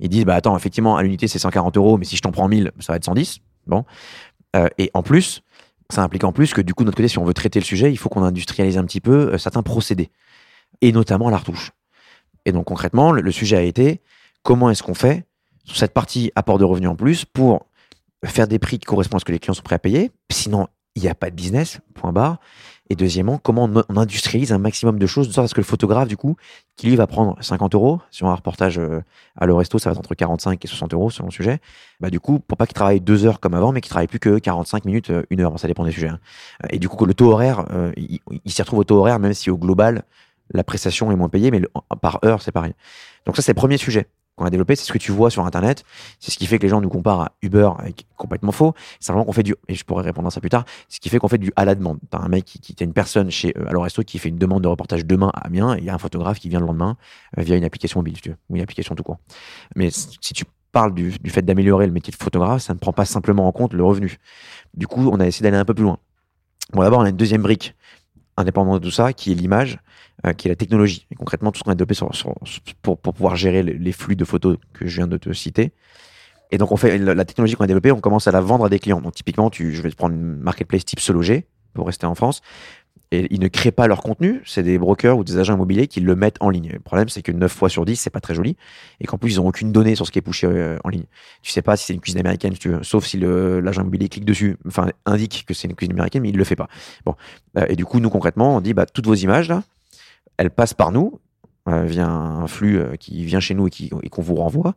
ils 0.00 0.08
disent 0.08 0.24
bah 0.24 0.34
attends 0.34 0.56
effectivement 0.56 0.96
à 0.96 1.02
l'unité 1.02 1.28
c'est 1.28 1.38
140 1.38 1.76
euros, 1.76 1.98
mais 1.98 2.04
si 2.04 2.16
je 2.16 2.22
t'en 2.22 2.32
prends 2.32 2.48
1000, 2.48 2.72
ça 2.80 2.92
va 2.92 2.96
être 2.96 3.04
110. 3.04 3.38
Bon. 3.68 3.84
Euh, 4.56 4.68
et 4.76 4.90
en 4.92 5.04
plus, 5.04 5.42
ça 5.88 6.02
implique 6.02 6.24
en 6.24 6.32
plus 6.32 6.52
que 6.52 6.60
du 6.60 6.74
coup 6.74 6.82
de 6.82 6.86
notre 6.86 6.96
côté, 6.96 7.08
si 7.08 7.18
on 7.18 7.24
veut 7.24 7.32
traiter 7.32 7.60
le 7.60 7.64
sujet, 7.64 7.92
il 7.92 7.96
faut 7.96 8.08
qu'on 8.08 8.24
industrialise 8.24 8.76
un 8.76 8.84
petit 8.84 9.00
peu 9.00 9.32
euh, 9.32 9.38
certains 9.38 9.62
procédés, 9.62 10.10
et 10.80 10.90
notamment 10.90 11.30
la 11.30 11.38
retouche. 11.38 11.70
Et 12.44 12.50
donc 12.50 12.64
concrètement, 12.64 13.12
le, 13.12 13.22
le 13.22 13.30
sujet 13.30 13.56
a 13.56 13.62
été 13.62 14.00
comment 14.42 14.68
est-ce 14.68 14.82
qu'on 14.82 14.94
fait 14.94 15.26
sur 15.62 15.76
cette 15.76 15.94
partie 15.94 16.32
apport 16.34 16.58
de 16.58 16.64
revenus 16.64 16.90
en 16.90 16.96
plus 16.96 17.24
pour 17.24 17.66
faire 18.24 18.48
des 18.48 18.58
prix 18.58 18.80
qui 18.80 18.86
correspondent 18.86 19.18
à 19.18 19.20
ce 19.20 19.24
que 19.24 19.32
les 19.32 19.38
clients 19.38 19.54
sont 19.54 19.62
prêts 19.62 19.76
à 19.76 19.78
payer? 19.78 20.10
Sinon, 20.28 20.66
il 20.94 21.02
n'y 21.02 21.08
a 21.08 21.14
pas 21.14 21.30
de 21.30 21.36
business, 21.36 21.80
point 21.94 22.12
barre. 22.12 22.38
Et 22.90 22.94
deuxièmement, 22.94 23.38
comment 23.38 23.70
on, 23.88 23.98
industrialise 23.98 24.52
un 24.52 24.58
maximum 24.58 24.98
de 24.98 25.06
choses 25.06 25.26
de 25.26 25.32
sorte 25.32 25.46
à 25.46 25.48
ce 25.48 25.54
que 25.54 25.60
le 25.60 25.66
photographe, 25.66 26.08
du 26.08 26.18
coup, 26.18 26.36
qui 26.76 26.88
lui 26.88 26.96
va 26.96 27.06
prendre 27.06 27.36
50 27.40 27.74
euros, 27.74 28.00
a 28.20 28.26
un 28.26 28.34
reportage 28.34 28.78
euh, 28.78 29.00
à 29.34 29.46
le 29.46 29.54
resto, 29.54 29.78
ça 29.78 29.88
va 29.88 29.92
être 29.92 29.98
entre 29.98 30.14
45 30.14 30.62
et 30.62 30.68
60 30.68 30.92
euros 30.92 31.08
selon 31.08 31.28
le 31.28 31.32
sujet, 31.32 31.60
bah 32.00 32.10
du 32.10 32.20
coup, 32.20 32.38
pour 32.40 32.58
pas 32.58 32.66
qu'il 32.66 32.74
travaille 32.74 33.00
deux 33.00 33.24
heures 33.24 33.40
comme 33.40 33.54
avant, 33.54 33.72
mais 33.72 33.80
qu'il 33.80 33.88
travaille 33.88 34.08
plus 34.08 34.18
que 34.18 34.38
45 34.38 34.84
minutes, 34.84 35.08
euh, 35.08 35.22
une 35.30 35.40
heure, 35.40 35.58
ça 35.58 35.68
dépend 35.68 35.84
des 35.84 35.92
sujets. 35.92 36.08
Hein. 36.08 36.18
Et 36.68 36.78
du 36.78 36.88
coup, 36.90 37.06
le 37.06 37.14
taux 37.14 37.30
horaire, 37.32 37.64
euh, 37.70 37.92
il, 37.96 38.20
s'y 38.52 38.60
retrouve 38.60 38.80
au 38.80 38.84
taux 38.84 38.98
horaire, 38.98 39.18
même 39.18 39.32
si 39.32 39.48
au 39.48 39.56
global, 39.56 40.02
la 40.52 40.64
prestation 40.64 41.10
est 41.10 41.16
moins 41.16 41.30
payée, 41.30 41.50
mais 41.50 41.62
par 42.02 42.18
heure, 42.26 42.42
c'est 42.42 42.52
pareil. 42.52 42.74
Donc 43.24 43.36
ça, 43.36 43.42
c'est 43.42 43.52
le 43.52 43.56
premier 43.56 43.78
sujet 43.78 44.08
qu'on 44.36 44.44
a 44.44 44.50
développé, 44.50 44.76
c'est 44.76 44.84
ce 44.84 44.92
que 44.92 44.98
tu 44.98 45.12
vois 45.12 45.30
sur 45.30 45.44
Internet. 45.44 45.84
C'est 46.20 46.30
ce 46.30 46.38
qui 46.38 46.46
fait 46.46 46.58
que 46.58 46.62
les 46.62 46.68
gens 46.68 46.80
nous 46.80 46.88
comparent 46.88 47.22
à 47.22 47.32
Uber, 47.42 47.70
avec 47.78 48.06
complètement 48.16 48.52
faux. 48.52 48.74
C'est 48.98 49.06
simplement 49.06 49.24
qu'on 49.24 49.32
fait 49.32 49.42
du, 49.42 49.54
et 49.68 49.74
je 49.74 49.84
pourrais 49.84 50.04
répondre 50.04 50.28
à 50.28 50.30
ça 50.30 50.40
plus 50.40 50.50
tard, 50.50 50.64
ce 50.88 51.00
qui 51.00 51.08
fait 51.08 51.18
qu'on 51.18 51.28
fait 51.28 51.38
du 51.38 51.52
à 51.56 51.64
la 51.64 51.74
demande. 51.74 51.98
T'as 52.10 52.18
un 52.18 52.28
mec 52.28 52.44
qui, 52.44 52.58
qui 52.58 52.82
une 52.82 52.92
personne 52.92 53.30
chez 53.30 53.54
euh, 53.58 53.78
Resto 53.78 54.02
qui 54.02 54.18
fait 54.18 54.28
une 54.30 54.38
demande 54.38 54.62
de 54.62 54.68
reportage 54.68 55.04
demain 55.04 55.30
à 55.34 55.46
Amiens, 55.46 55.74
et 55.74 55.78
il 55.78 55.84
y 55.84 55.90
a 55.90 55.94
un 55.94 55.98
photographe 55.98 56.38
qui 56.38 56.48
vient 56.48 56.60
le 56.60 56.66
lendemain 56.66 56.96
euh, 57.38 57.42
via 57.42 57.56
une 57.56 57.64
application 57.64 58.00
mobile, 58.00 58.20
tu 58.20 58.30
veux, 58.30 58.36
ou 58.48 58.56
une 58.56 58.62
application 58.62 58.94
tout 58.94 59.02
court. 59.02 59.18
Mais 59.76 59.90
si 59.90 60.34
tu 60.34 60.44
parles 60.72 60.94
du, 60.94 61.12
du 61.20 61.30
fait 61.30 61.42
d'améliorer 61.42 61.86
le 61.86 61.92
métier 61.92 62.10
de 62.10 62.16
photographe, 62.16 62.62
ça 62.62 62.72
ne 62.74 62.78
prend 62.78 62.92
pas 62.92 63.04
simplement 63.04 63.46
en 63.46 63.52
compte 63.52 63.74
le 63.74 63.84
revenu. 63.84 64.18
Du 64.74 64.86
coup, 64.86 65.10
on 65.12 65.20
a 65.20 65.26
essayé 65.26 65.44
d'aller 65.44 65.58
un 65.58 65.64
peu 65.66 65.74
plus 65.74 65.84
loin. 65.84 65.98
Bon, 66.72 66.82
d'abord, 66.82 67.00
on 67.00 67.04
a 67.04 67.10
une 67.10 67.16
deuxième 67.16 67.42
brique, 67.42 67.74
indépendamment 68.36 68.78
de 68.78 68.84
tout 68.84 68.90
ça, 68.90 69.12
qui 69.12 69.32
est 69.32 69.34
l'image. 69.34 69.78
Euh, 70.24 70.34
qui 70.34 70.46
est 70.46 70.50
la 70.50 70.56
technologie. 70.56 71.06
Et 71.10 71.16
concrètement, 71.16 71.50
tout 71.50 71.58
ce 71.58 71.64
qu'on 71.64 71.72
a 71.72 71.74
développé 71.74 71.96
pour, 72.80 72.96
pour, 72.96 73.12
pouvoir 73.12 73.34
gérer 73.34 73.64
les, 73.64 73.92
flux 73.92 74.14
de 74.14 74.24
photos 74.24 74.56
que 74.72 74.86
je 74.86 74.96
viens 74.98 75.08
de 75.08 75.16
te 75.16 75.32
citer. 75.32 75.72
Et 76.52 76.58
donc, 76.58 76.70
on 76.70 76.76
fait 76.76 76.96
la, 76.96 77.24
technologie 77.24 77.56
qu'on 77.56 77.64
a 77.64 77.66
développée, 77.66 77.90
on 77.90 78.00
commence 78.00 78.28
à 78.28 78.30
la 78.30 78.40
vendre 78.40 78.66
à 78.66 78.68
des 78.68 78.78
clients. 78.78 79.00
Donc, 79.00 79.14
typiquement, 79.14 79.50
tu, 79.50 79.74
je 79.74 79.82
vais 79.82 79.90
te 79.90 79.96
prendre 79.96 80.14
une 80.14 80.36
marketplace 80.36 80.84
type 80.84 81.00
Sologer 81.00 81.48
pour 81.74 81.86
rester 81.86 82.06
en 82.06 82.14
France. 82.14 82.40
Et 83.12 83.26
ils 83.30 83.40
ne 83.40 83.48
créent 83.48 83.72
pas 83.72 83.86
leur 83.86 84.02
contenu, 84.02 84.40
c'est 84.46 84.62
des 84.62 84.78
brokers 84.78 85.18
ou 85.18 85.22
des 85.22 85.36
agents 85.36 85.54
immobiliers 85.54 85.86
qui 85.86 86.00
le 86.00 86.16
mettent 86.16 86.38
en 86.40 86.48
ligne. 86.48 86.70
Le 86.72 86.80
problème, 86.80 87.10
c'est 87.10 87.20
que 87.20 87.30
9 87.30 87.52
fois 87.52 87.68
sur 87.68 87.84
10, 87.84 87.96
c'est 87.96 88.08
pas 88.08 88.22
très 88.22 88.34
joli. 88.34 88.56
Et 89.00 89.04
qu'en 89.04 89.18
plus, 89.18 89.34
ils 89.34 89.36
n'ont 89.36 89.48
aucune 89.48 89.70
donnée 89.70 89.94
sur 89.94 90.06
ce 90.06 90.10
qui 90.10 90.18
est 90.18 90.22
poussé 90.22 90.46
euh, 90.46 90.78
en 90.82 90.88
ligne. 90.88 91.04
Tu 91.42 91.52
sais 91.52 91.60
pas 91.60 91.76
si 91.76 91.84
c'est 91.84 91.92
une 91.92 92.00
cuisine 92.00 92.20
américaine, 92.20 92.54
tu 92.54 92.70
veux, 92.70 92.82
sauf 92.82 93.04
si 93.04 93.18
l'agent 93.18 93.82
immobilier 93.82 94.08
clique 94.08 94.24
dessus, 94.24 94.56
enfin, 94.66 94.88
indique 95.04 95.44
que 95.46 95.52
c'est 95.52 95.68
une 95.68 95.74
cuisine 95.74 95.92
américaine, 95.92 96.22
mais 96.22 96.30
il 96.30 96.38
le 96.38 96.44
fait 96.44 96.56
pas. 96.56 96.68
Bon. 97.04 97.14
Euh, 97.58 97.66
et 97.68 97.76
du 97.76 97.84
coup, 97.84 98.00
nous, 98.00 98.08
concrètement, 98.08 98.56
on 98.56 98.62
dit, 98.62 98.72
bah, 98.72 98.86
toutes 98.86 99.06
vos 99.06 99.14
images, 99.14 99.50
là, 99.50 99.62
elle 100.38 100.48
passe 100.48 100.72
par 100.72 100.90
nous, 100.90 101.20
euh, 101.68 101.84
via 101.84 102.08
un 102.08 102.46
flux 102.46 102.78
euh, 102.78 102.96
qui 102.96 103.26
vient 103.26 103.40
chez 103.40 103.52
nous 103.52 103.68
et 103.68 104.08
qu'on 104.08 104.22
vous 104.22 104.36
renvoie. 104.36 104.74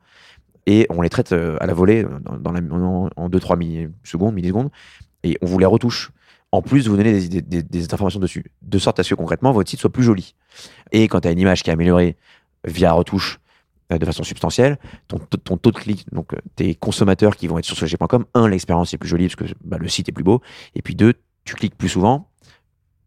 Et 0.65 0.88
on 0.89 1.01
les 1.01 1.10
traite 1.10 1.32
à 1.32 1.65
la 1.65 1.74
volée 1.74 2.06
dans, 2.22 2.51
la, 2.51 2.60
en 2.60 3.30
2-3 3.30 3.58
millisecondes, 3.58 4.34
millisecondes, 4.34 4.72
et 5.24 5.38
on 5.42 5.46
vous 5.46 5.58
les 5.58 5.65
retouche. 5.65 6.12
En 6.56 6.62
plus, 6.62 6.88
vous 6.88 6.96
donnez 6.96 7.28
des, 7.28 7.94
informations 7.94 8.20
dessus, 8.20 8.46
de 8.62 8.80
sorte 8.80 8.98
à 9.00 9.04
ce 9.04 9.10
que 9.10 9.16
concrètement 9.16 9.52
votre 9.52 9.70
site 9.70 9.82
soit 9.82 9.92
plus 9.92 10.04
joli. 10.04 10.36
Et 10.94 11.10
quand 11.10 11.20
tu 11.20 11.28
as 11.28 11.32
une 11.32 11.40
image 11.40 11.64
qui 11.64 11.70
est 11.70 11.74
améliorée 11.74 12.16
via 12.66 12.94
retouche 12.94 13.40
de 13.90 14.06
façon 14.06 14.24
substantielle, 14.24 14.80
ton, 15.10 15.58
taux 15.58 15.72
de 15.72 15.78
clic, 15.78 16.06
donc 16.14 16.34
tes 16.56 16.74
consommateurs 16.74 17.36
qui 17.36 17.48
vont 17.48 17.60
être 17.60 17.66
sur 17.66 17.76
sologer.com, 17.76 18.24
un, 18.34 18.48
l'expérience 18.48 18.94
est 18.94 18.98
plus 18.98 19.10
jolie 19.10 19.28
parce 19.28 19.36
que 19.36 19.54
bah, 19.66 19.78
le 19.78 19.90
site 19.90 20.08
est 20.08 20.14
plus 20.14 20.24
beau, 20.24 20.42
et 20.76 20.82
puis 20.82 20.96
deux, 20.96 21.16
tu 21.44 21.56
cliques 21.56 21.78
plus 21.78 21.90
souvent, 21.90 22.30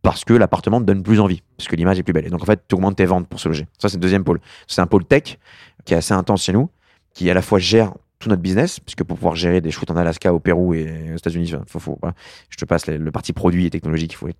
parce 0.02 0.26
que 0.26 0.34
l'appartement 0.34 0.78
te 0.80 0.84
donne 0.84 1.02
plus 1.02 1.18
envie, 1.18 1.42
parce 1.56 1.68
que 1.68 1.74
l'image 1.74 1.98
est 1.98 2.02
plus 2.02 2.12
belle. 2.12 2.26
Et 2.26 2.30
donc 2.30 2.42
en 2.42 2.46
fait, 2.46 2.62
tu 2.68 2.74
augmentes 2.74 2.96
tes 2.96 3.06
ventes 3.06 3.28
pour 3.28 3.40
se 3.40 3.48
loger. 3.48 3.66
Ça, 3.78 3.88
c'est 3.88 3.96
le 3.96 4.02
deuxième 4.02 4.24
pôle. 4.24 4.40
C'est 4.66 4.82
un 4.82 4.86
pôle 4.86 5.06
tech 5.06 5.38
qui 5.86 5.94
est 5.94 5.96
assez 5.96 6.12
intense 6.12 6.44
chez 6.44 6.52
nous, 6.52 6.68
qui 7.14 7.30
à 7.30 7.34
la 7.34 7.42
fois 7.42 7.58
gère 7.58 7.94
notre 8.28 8.42
business, 8.42 8.80
puisque 8.80 9.04
pour 9.04 9.16
pouvoir 9.16 9.34
gérer 9.34 9.60
des 9.60 9.70
shoots 9.70 9.90
en 9.90 9.96
Alaska, 9.96 10.32
au 10.32 10.40
Pérou 10.40 10.74
et 10.74 11.12
aux 11.12 11.16
États-Unis, 11.16 11.46
je 11.46 12.56
te 12.56 12.64
passe 12.64 12.86
le, 12.86 13.10
parti 13.10 13.32
produit 13.32 13.66
et 13.66 13.70
technologie 13.70 14.08
qu'il 14.08 14.16
faut. 14.16 14.28
Et 14.28 14.34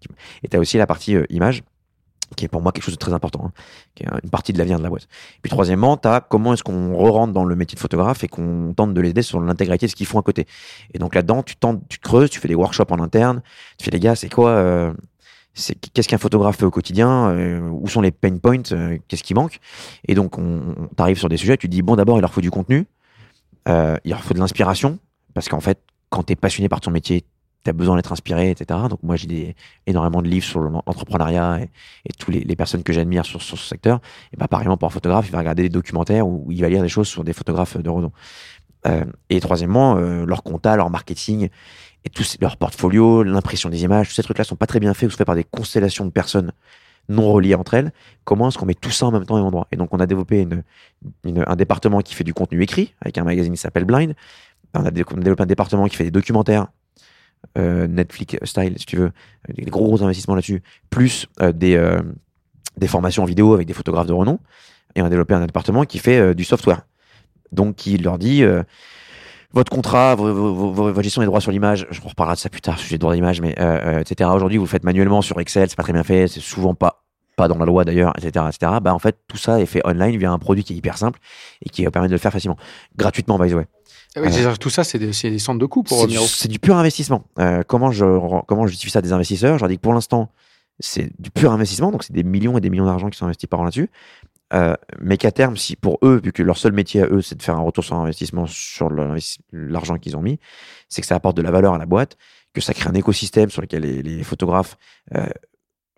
tu 0.48 0.56
as 0.56 0.60
aussi 0.60 0.76
la 0.78 0.86
partie 0.86 1.16
euh, 1.16 1.24
image, 1.30 1.62
qui 2.36 2.44
est 2.44 2.48
pour 2.48 2.60
moi 2.60 2.72
quelque 2.72 2.84
chose 2.84 2.94
de 2.94 2.98
très 2.98 3.12
important, 3.12 3.46
hein, 3.46 3.52
qui 3.94 4.04
est 4.04 4.06
une 4.22 4.30
partie 4.30 4.52
de 4.52 4.58
l'avenir 4.58 4.78
de 4.78 4.82
la 4.82 4.90
boîte. 4.90 5.04
Et 5.04 5.40
puis 5.42 5.50
troisièmement, 5.50 5.96
tu 5.96 6.08
as 6.08 6.20
comment 6.20 6.52
est-ce 6.52 6.62
qu'on 6.62 6.94
re-rentre 6.94 7.32
dans 7.32 7.44
le 7.44 7.56
métier 7.56 7.76
de 7.76 7.80
photographe 7.80 8.22
et 8.22 8.28
qu'on 8.28 8.74
tente 8.76 8.92
de 8.92 9.00
l'aider 9.00 9.22
sur 9.22 9.40
l'intégralité 9.40 9.86
de 9.86 9.90
ce 9.90 9.96
qu'ils 9.96 10.06
font 10.06 10.18
à 10.18 10.22
côté. 10.22 10.46
Et 10.92 10.98
donc 10.98 11.14
là-dedans, 11.14 11.42
tu 11.42 11.56
tentes, 11.56 11.82
tu 11.88 11.98
creuses, 11.98 12.30
tu 12.30 12.38
fais 12.38 12.48
des 12.48 12.54
workshops 12.54 12.90
en 12.90 13.00
interne, 13.00 13.42
tu 13.78 13.84
fais 13.84 13.90
les 13.90 14.00
gars, 14.00 14.14
c'est 14.14 14.28
quoi 14.28 14.50
euh, 14.50 14.92
qu'est-ce 15.92 16.08
qu'un 16.08 16.18
photographe 16.18 16.58
fait 16.58 16.64
au 16.64 16.70
quotidien, 16.70 17.30
euh, 17.30 17.60
où 17.60 17.88
sont 17.88 18.00
les 18.00 18.10
pain 18.10 18.36
points, 18.36 18.62
qu'est-ce 19.08 19.22
qui 19.22 19.34
manque? 19.34 19.58
Et 20.06 20.14
donc, 20.14 20.38
on, 20.38 20.88
t'arrive 20.96 21.18
sur 21.18 21.28
des 21.28 21.36
sujets, 21.36 21.56
tu 21.56 21.68
dis, 21.68 21.82
bon, 21.82 21.96
d'abord, 21.96 22.18
il 22.18 22.20
leur 22.20 22.32
faut 22.32 22.40
du 22.40 22.50
contenu, 22.50 22.86
euh, 23.68 23.96
il 24.04 24.10
leur 24.10 24.22
faut 24.22 24.34
de 24.34 24.38
l'inspiration, 24.38 24.98
parce 25.34 25.48
qu'en 25.48 25.60
fait, 25.60 25.80
quand 26.10 26.24
tu 26.24 26.32
es 26.32 26.36
passionné 26.36 26.68
par 26.68 26.80
ton 26.80 26.90
métier, 26.90 27.24
tu 27.64 27.70
as 27.70 27.72
besoin 27.72 27.96
d'être 27.96 28.12
inspiré, 28.12 28.50
etc. 28.50 28.80
Donc, 28.88 29.02
moi, 29.02 29.16
j'ai 29.16 29.56
énormément 29.86 30.22
de 30.22 30.28
livres 30.28 30.46
sur 30.46 30.60
l'entrepreneuriat 30.60 31.60
et, 31.60 31.70
et 32.06 32.12
toutes 32.18 32.34
les, 32.34 32.56
personnes 32.56 32.82
que 32.82 32.92
j'admire 32.92 33.26
sur, 33.26 33.42
ce 33.42 33.56
secteur. 33.56 34.00
Et 34.32 34.36
bah, 34.36 34.48
pareillement, 34.48 34.76
pour 34.76 34.86
un 34.86 34.92
photographe, 34.92 35.26
il 35.28 35.32
va 35.32 35.38
regarder 35.38 35.64
des 35.64 35.68
documentaires 35.68 36.26
ou 36.26 36.46
il 36.50 36.60
va 36.60 36.68
lire 36.68 36.82
des 36.82 36.88
choses 36.88 37.08
sur 37.08 37.24
des 37.24 37.32
photographes 37.32 37.76
de 37.76 37.90
renom. 37.90 38.12
Euh, 38.86 39.04
et 39.28 39.40
troisièmement, 39.40 39.96
euh, 39.96 40.24
leur 40.24 40.42
compta, 40.42 40.76
leur 40.76 40.88
marketing 40.88 41.48
et 42.04 42.10
tout 42.10 42.22
leur 42.40 42.56
portfolio, 42.56 43.22
l'impression 43.22 43.68
des 43.68 43.82
images, 43.82 44.08
tous 44.08 44.14
ces 44.14 44.22
trucs-là 44.22 44.44
sont 44.44 44.56
pas 44.56 44.66
très 44.66 44.78
bien 44.78 44.94
faits 44.94 45.08
ou 45.08 45.10
sont 45.10 45.18
faits 45.18 45.26
par 45.26 45.34
des 45.34 45.44
constellations 45.44 46.04
de 46.04 46.10
personnes 46.10 46.52
non 47.08 47.32
reliées 47.32 47.54
entre 47.54 47.74
elles. 47.74 47.92
Comment 48.24 48.48
est-ce 48.48 48.58
qu'on 48.58 48.66
met 48.66 48.74
tout 48.74 48.90
ça 48.90 49.06
en 49.06 49.10
même 49.10 49.24
temps 49.24 49.38
et 49.38 49.40
en 49.40 49.46
endroit 49.46 49.68
Et 49.72 49.76
donc, 49.76 49.92
on 49.92 50.00
a 50.00 50.06
développé 50.06 50.46
un 51.24 51.56
département 51.56 52.00
qui 52.00 52.14
fait 52.14 52.24
du 52.24 52.34
contenu 52.34 52.62
écrit 52.62 52.94
avec 53.00 53.18
un 53.18 53.24
magazine 53.24 53.52
qui 53.52 53.60
s'appelle 53.60 53.84
Blind. 53.84 54.14
On 54.74 54.84
a 54.84 54.90
développé 54.90 55.42
un 55.42 55.46
département 55.46 55.86
qui 55.86 55.96
fait 55.96 56.04
des 56.04 56.10
documentaires 56.10 56.68
euh, 57.56 57.86
Netflix 57.86 58.36
style, 58.44 58.74
si 58.78 58.86
tu 58.86 58.96
veux, 58.96 59.12
des 59.48 59.64
gros, 59.64 59.84
gros 59.84 60.02
investissements 60.02 60.34
là-dessus, 60.34 60.62
plus 60.90 61.26
euh, 61.40 61.52
des, 61.52 61.76
euh, 61.76 62.02
des 62.76 62.88
formations 62.88 63.22
en 63.22 63.26
vidéo 63.26 63.54
avec 63.54 63.66
des 63.66 63.72
photographes 63.72 64.06
de 64.06 64.12
renom. 64.12 64.38
Et 64.94 65.02
on 65.02 65.04
a 65.04 65.08
développé 65.08 65.34
un 65.34 65.44
département 65.44 65.84
qui 65.84 65.98
fait 65.98 66.34
du 66.34 66.44
software. 66.44 66.86
Donc, 67.52 67.76
qui 67.76 67.96
leur 67.98 68.18
dit 68.18 68.42
votre 69.52 69.70
contrat, 69.72 70.14
vo- 70.14 70.32
vo- 70.34 70.54
vo- 70.54 70.72
vo- 70.72 70.84
votre 70.92 71.02
gestion 71.02 71.22
des 71.22 71.26
droits 71.26 71.40
sur 71.40 71.50
l'image, 71.50 71.86
je 71.90 72.00
reparlerai 72.00 72.34
de 72.36 72.40
ça 72.40 72.48
plus 72.50 72.60
tard, 72.60 72.78
sujet 72.78 72.96
de 72.96 73.00
droits 73.00 73.14
d'image, 73.14 73.40
mais 73.40 73.54
euh, 73.58 73.96
euh, 73.96 74.00
etc. 74.00 74.30
Aujourd'hui, 74.34 74.58
vous 74.58 74.64
le 74.64 74.68
faites 74.68 74.84
manuellement 74.84 75.22
sur 75.22 75.40
Excel, 75.40 75.68
c'est 75.68 75.76
pas 75.76 75.82
très 75.82 75.92
bien 75.92 76.04
fait, 76.04 76.28
c'est 76.28 76.40
souvent 76.40 76.74
pas 76.74 77.04
pas 77.36 77.46
dans 77.46 77.56
la 77.56 77.66
loi 77.66 77.84
d'ailleurs, 77.84 78.12
etc., 78.18 78.46
etc. 78.48 78.72
Bah 78.82 78.92
en 78.92 78.98
fait, 78.98 79.16
tout 79.28 79.36
ça 79.36 79.60
est 79.60 79.66
fait 79.66 79.80
online 79.86 80.16
via 80.16 80.32
un 80.32 80.40
produit 80.40 80.64
qui 80.64 80.72
est 80.72 80.76
hyper 80.76 80.98
simple 80.98 81.20
et 81.64 81.68
qui 81.70 81.84
va 81.84 81.92
permettre 81.92 82.10
de 82.10 82.16
le 82.16 82.20
faire 82.20 82.32
facilement, 82.32 82.56
gratuitement, 82.96 83.38
by 83.38 83.48
the 83.48 83.54
way. 83.54 83.66
Ah 84.16 84.20
oui, 84.22 84.28
que 84.30 84.56
tout 84.56 84.70
ça, 84.70 84.82
c'est 84.82 84.98
des, 84.98 85.38
centres 85.38 85.60
de 85.60 85.66
coûts 85.66 85.84
pour 85.84 86.00
C'est 86.00 86.06
du, 86.08 86.14
Miro. 86.14 86.26
c'est 86.26 86.48
du 86.48 86.58
pur 86.58 86.76
investissement. 86.76 87.22
Euh, 87.38 87.62
comment, 87.64 87.92
je, 87.92 88.04
comment 88.48 88.66
je 88.66 88.72
justifie 88.72 88.90
ça 88.90 88.98
à 88.98 89.02
des 89.02 89.12
investisseurs? 89.12 89.56
Je 89.56 89.62
leur 89.62 89.68
dis 89.68 89.76
que 89.76 89.82
pour 89.82 89.92
l'instant, 89.94 90.30
c'est 90.80 91.10
du 91.20 91.30
pur 91.30 91.52
investissement, 91.52 91.92
donc 91.92 92.02
c'est 92.02 92.12
des 92.12 92.24
millions 92.24 92.58
et 92.58 92.60
des 92.60 92.70
millions 92.70 92.86
d'argent 92.86 93.08
qui 93.10 93.18
sont 93.18 93.26
investis 93.26 93.48
par 93.48 93.60
an 93.60 93.64
là-dessus. 93.64 93.90
Euh, 94.54 94.74
mais 94.98 95.16
qu'à 95.18 95.30
terme, 95.30 95.56
si 95.56 95.76
pour 95.76 95.98
eux, 96.02 96.20
vu 96.22 96.32
que 96.32 96.42
leur 96.42 96.56
seul 96.56 96.72
métier 96.72 97.02
à 97.02 97.06
eux, 97.06 97.20
c'est 97.20 97.34
de 97.34 97.42
faire 97.42 97.56
un 97.56 97.60
retour 97.60 97.84
sur 97.84 97.96
investissement 97.96 98.46
sur 98.46 98.90
l'argent 99.52 99.98
qu'ils 99.98 100.16
ont 100.16 100.22
mis, 100.22 100.38
c'est 100.88 101.02
que 101.02 101.06
ça 101.06 101.16
apporte 101.16 101.36
de 101.36 101.42
la 101.42 101.50
valeur 101.50 101.74
à 101.74 101.78
la 101.78 101.86
boîte, 101.86 102.16
que 102.54 102.60
ça 102.60 102.72
crée 102.72 102.88
un 102.88 102.94
écosystème 102.94 103.50
sur 103.50 103.60
lequel 103.60 103.82
les, 103.82 104.22
photographes 104.24 104.78
euh, 105.14 105.26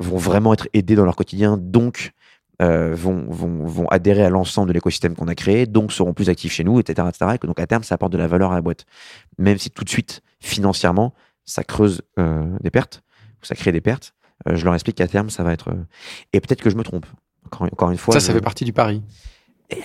vont 0.00 0.16
vraiment 0.16 0.52
être 0.52 0.68
aidés 0.72 0.96
dans 0.96 1.04
leur 1.04 1.14
quotidien, 1.14 1.56
donc 1.56 2.12
euh, 2.60 2.92
vont, 2.94 3.24
vont, 3.30 3.64
vont 3.66 3.86
adhérer 3.88 4.24
à 4.24 4.30
l'ensemble 4.30 4.68
de 4.68 4.72
l'écosystème 4.72 5.14
qu'on 5.14 5.28
a 5.28 5.34
créé, 5.36 5.66
donc 5.66 5.92
seront 5.92 6.12
plus 6.12 6.28
actifs 6.28 6.52
chez 6.52 6.64
nous, 6.64 6.80
etc., 6.80 7.06
etc. 7.08 7.32
Et 7.34 7.38
que 7.38 7.46
donc 7.46 7.60
à 7.60 7.66
terme, 7.66 7.84
ça 7.84 7.94
apporte 7.94 8.12
de 8.12 8.18
la 8.18 8.26
valeur 8.26 8.50
à 8.50 8.56
la 8.56 8.62
boîte. 8.62 8.84
Même 9.38 9.58
si 9.58 9.70
tout 9.70 9.84
de 9.84 9.90
suite, 9.90 10.22
financièrement, 10.40 11.14
ça 11.44 11.62
creuse 11.62 12.02
des 12.16 12.70
pertes, 12.70 13.02
ou 13.42 13.46
ça 13.46 13.54
crée 13.54 13.72
des 13.72 13.80
pertes, 13.80 14.12
je 14.46 14.64
leur 14.64 14.74
explique 14.74 14.96
qu'à 14.96 15.08
terme, 15.08 15.30
ça 15.30 15.42
va 15.42 15.52
être... 15.52 15.74
Et 16.32 16.40
peut-être 16.40 16.62
que 16.62 16.70
je 16.70 16.76
me 16.76 16.82
trompe. 16.82 17.06
Encore, 17.52 17.68
encore 17.72 17.90
une 17.90 17.98
fois, 17.98 18.14
Ça, 18.14 18.20
ça 18.20 18.32
fait 18.32 18.40
partie 18.40 18.64
du 18.64 18.72
pari. 18.72 19.02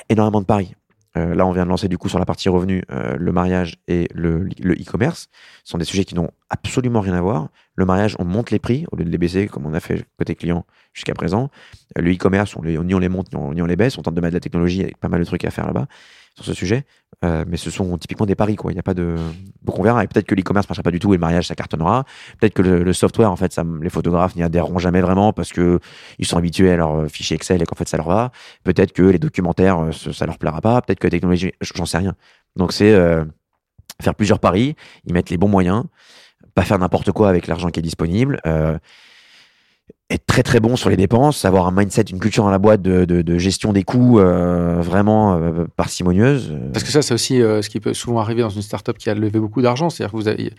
énormément 0.10 0.42
de 0.42 0.46
paris. 0.46 0.76
Euh, 1.18 1.34
là, 1.34 1.46
on 1.46 1.52
vient 1.54 1.64
de 1.64 1.70
lancer 1.70 1.88
du 1.88 1.98
coup 1.98 2.10
sur 2.10 2.20
la 2.20 2.26
partie 2.26 2.50
revenu 2.50 2.84
euh, 2.92 3.16
le 3.18 3.32
mariage 3.32 3.78
et 3.88 4.10
le 4.14 4.50
e-commerce. 4.74 5.30
Ce 5.64 5.72
sont 5.72 5.78
des 5.78 5.86
sujets 5.86 6.04
qui 6.04 6.14
n'ont 6.14 6.30
absolument 6.50 7.00
rien 7.00 7.14
à 7.14 7.22
voir. 7.22 7.48
Le 7.76 7.86
mariage, 7.86 8.16
on 8.20 8.26
monte 8.26 8.52
les 8.52 8.60
prix 8.60 8.86
au 8.92 8.98
lieu 8.98 9.06
de 9.06 9.10
les 9.10 9.18
baisser 9.18 9.48
comme 9.48 9.66
on 9.66 9.74
a 9.74 9.80
fait 9.80 10.06
côté 10.18 10.36
client 10.36 10.66
jusqu'à 10.94 11.14
présent. 11.14 11.50
Euh, 11.98 12.02
le 12.02 12.12
e-commerce, 12.14 12.56
on 12.58 12.62
les, 12.62 12.78
ni 12.78 12.94
on 12.94 13.00
les 13.00 13.08
monte 13.10 13.32
ni 13.34 13.40
on, 13.40 13.54
ni 13.54 13.62
on 13.62 13.66
les 13.66 13.78
baisse. 13.78 13.98
On 13.98 14.02
tente 14.02 14.16
de 14.16 14.22
mettre 14.22 14.34
de 14.34 14.38
la 14.38 14.42
technologie 14.42 14.82
avec 14.82 14.98
pas 14.98 15.08
mal 15.08 15.22
de 15.22 15.26
trucs 15.26 15.46
à 15.46 15.52
faire 15.52 15.66
là-bas 15.68 15.88
sur 16.36 16.46
ce 16.46 16.54
sujet. 16.54 16.86
Euh, 17.24 17.46
mais 17.48 17.58
ce 17.58 17.72
sont 17.72 17.98
typiquement 17.98 18.26
des 18.26 18.36
paris, 18.36 18.56
quoi. 18.56 18.72
Il 18.72 18.76
n'y 18.76 18.80
a 18.80 18.84
pas 18.84 18.94
de. 18.94 19.16
Donc 19.64 19.80
on 19.80 19.84
verra. 19.84 20.04
Et 20.04 20.08
peut-être 20.08 20.26
que 20.26 20.36
l'e-commerce 20.36 20.68
marchera 20.68 20.84
pas 20.84 20.92
du 20.92 21.00
tout 21.00 21.14
et 21.14 21.18
le 21.18 21.22
mariage, 21.22 21.48
ça 21.48 21.56
cartonnera. 21.56 22.04
Peut-être 22.40 22.54
que 22.54 22.62
le, 22.62 22.94
software, 22.94 23.32
en 23.32 23.36
fait, 23.36 23.60
les 23.82 23.90
photographes 23.90 24.36
n'y 24.36 24.44
adhéreront 24.44 24.78
jamais 24.78 25.02
vraiment 25.02 25.32
parce 25.32 25.54
que 25.54 25.80
ils 26.20 26.26
sont 26.26 26.38
habitués 26.38 26.72
à 26.72 26.78
leur 26.78 27.10
fichier 27.10 27.36
Excel 27.36 27.62
et 27.62 27.66
qu'en 27.66 27.76
fait, 27.76 27.88
ça 27.88 27.98
leur 27.98 28.08
va. 28.08 28.32
Peut-être 28.64 28.92
que 28.92 29.04
les 29.04 29.20
documentaires, 29.20 29.80
euh, 29.80 29.92
ça 29.92 30.26
leur 30.26 30.38
plaira 30.38 30.62
pas. 30.62 30.82
Peut-être 30.82 31.00
que 31.00 31.08
la 31.08 31.12
technologie, 31.12 31.54
j'en 31.62 31.86
sais 31.86 32.00
rien. 32.00 32.16
Donc 32.58 32.74
c'est 32.74 32.94
euh, 32.94 33.24
faire 34.02 34.16
plusieurs 34.16 34.40
paris, 34.40 34.76
y 35.08 35.14
mettre 35.14 35.32
les 35.32 35.38
bons 35.38 35.48
moyens, 35.48 35.84
pas 36.54 36.64
faire 36.64 36.80
n'importe 36.80 37.12
quoi 37.12 37.30
avec 37.30 37.48
l'argent 37.48 37.70
qui 37.70 37.80
est 37.80 37.84
disponible. 37.84 38.42
euh, 38.46 38.78
être 40.12 40.28
très 40.28 40.44
très 40.44 40.60
bon 40.60 40.76
sur 40.76 40.92
les 40.92 40.98
dépenses, 40.98 41.46
avoir 41.46 41.66
un 41.66 41.72
mindset, 41.72 42.04
une 42.04 42.20
culture 42.20 42.44
dans 42.44 42.52
la 42.52 42.60
boîte 42.60 42.84
de, 42.84 43.06
de- 43.06 43.24
de 43.24 43.38
gestion 43.40 43.74
des 43.74 43.84
coûts 43.84 44.20
euh, 44.20 44.80
vraiment 44.80 45.36
euh, 45.36 45.66
parcimonieuse. 45.76 46.52
euh, 46.52 46.72
Parce 46.72 46.84
que 46.84 46.92
ça, 46.92 47.02
c'est 47.02 47.16
aussi 47.16 47.42
euh, 47.42 47.64
ce 47.64 47.70
qui 47.72 47.80
peut 47.80 47.96
souvent 47.96 48.20
arriver 48.20 48.44
dans 48.44 48.50
une 48.52 48.62
startup 48.62 49.00
qui 49.00 49.10
a 49.10 49.16
levé 49.16 49.40
beaucoup 49.40 49.64
d'argent. 49.64 49.90
C'est-à-dire 49.90 50.12
que 50.12 50.18
vous 50.18 50.28
avez, 50.28 50.54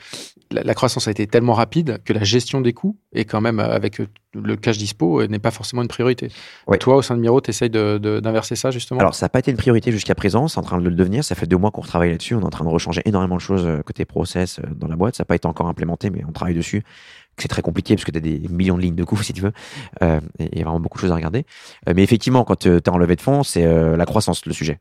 la, 0.50 0.64
la 0.64 0.74
croissance 0.74 1.06
a 1.06 1.12
été 1.12 1.28
tellement 1.28 1.52
rapide 1.52 1.98
que 2.04 2.12
la 2.12 2.24
gestion 2.24 2.60
des 2.60 2.72
coûts, 2.72 2.96
et 3.12 3.24
quand 3.24 3.40
même 3.40 3.60
avec 3.60 4.02
le 4.34 4.56
cash 4.56 4.78
dispo, 4.78 5.24
n'est 5.28 5.38
pas 5.38 5.52
forcément 5.52 5.82
une 5.82 5.88
priorité. 5.88 6.28
Ouais. 6.66 6.76
Toi, 6.78 6.96
au 6.96 7.02
sein 7.02 7.14
de 7.14 7.20
Miro, 7.20 7.40
tu 7.40 7.50
essayes 7.50 7.70
d'inverser 7.70 8.56
ça, 8.56 8.72
justement? 8.72 8.98
Alors, 8.98 9.14
ça 9.14 9.26
n'a 9.26 9.30
pas 9.30 9.38
été 9.38 9.52
une 9.52 9.56
priorité 9.56 9.92
jusqu'à 9.92 10.16
présent, 10.16 10.48
c'est 10.48 10.58
en 10.58 10.62
train 10.62 10.78
de 10.78 10.88
le 10.88 10.94
devenir. 10.96 11.22
Ça 11.22 11.36
fait 11.36 11.46
deux 11.46 11.56
mois 11.56 11.70
qu'on 11.70 11.82
retravaille 11.82 12.10
là-dessus. 12.10 12.34
On 12.34 12.40
est 12.40 12.44
en 12.44 12.50
train 12.50 12.64
de 12.64 12.70
rechanger 12.70 13.00
énormément 13.04 13.36
de 13.36 13.40
choses 13.40 13.66
côté 13.86 14.04
process 14.04 14.60
dans 14.74 14.88
la 14.88 14.96
boîte. 14.96 15.14
Ça 15.14 15.22
n'a 15.22 15.26
pas 15.26 15.36
été 15.36 15.46
encore 15.46 15.68
implémenté, 15.68 16.10
mais 16.10 16.24
on 16.28 16.32
travaille 16.32 16.56
dessus. 16.56 16.82
C'est 17.38 17.48
très 17.48 17.62
compliqué 17.62 17.94
parce 17.94 18.04
que 18.04 18.10
tu 18.10 18.18
as 18.18 18.20
des 18.20 18.40
millions 18.48 18.76
de 18.76 18.82
lignes 18.82 18.94
de 18.94 19.04
coûts, 19.04 19.16
si 19.22 19.32
tu 19.32 19.42
veux. 19.42 19.52
Euh, 20.02 20.20
il 20.38 20.58
y 20.58 20.62
a 20.62 20.64
vraiment 20.64 20.80
beaucoup 20.80 20.98
de 20.98 21.02
choses 21.02 21.12
à 21.12 21.14
regarder. 21.14 21.44
Euh, 21.88 21.92
mais 21.94 22.02
effectivement, 22.02 22.44
quand 22.44 22.56
tu 22.56 22.68
es 22.68 22.88
en 22.88 22.98
levée 22.98 23.16
de 23.16 23.20
fonds, 23.20 23.42
c'est 23.42 23.64
euh, 23.64 23.96
la 23.96 24.06
croissance 24.06 24.46
le 24.46 24.52
sujet. 24.52 24.80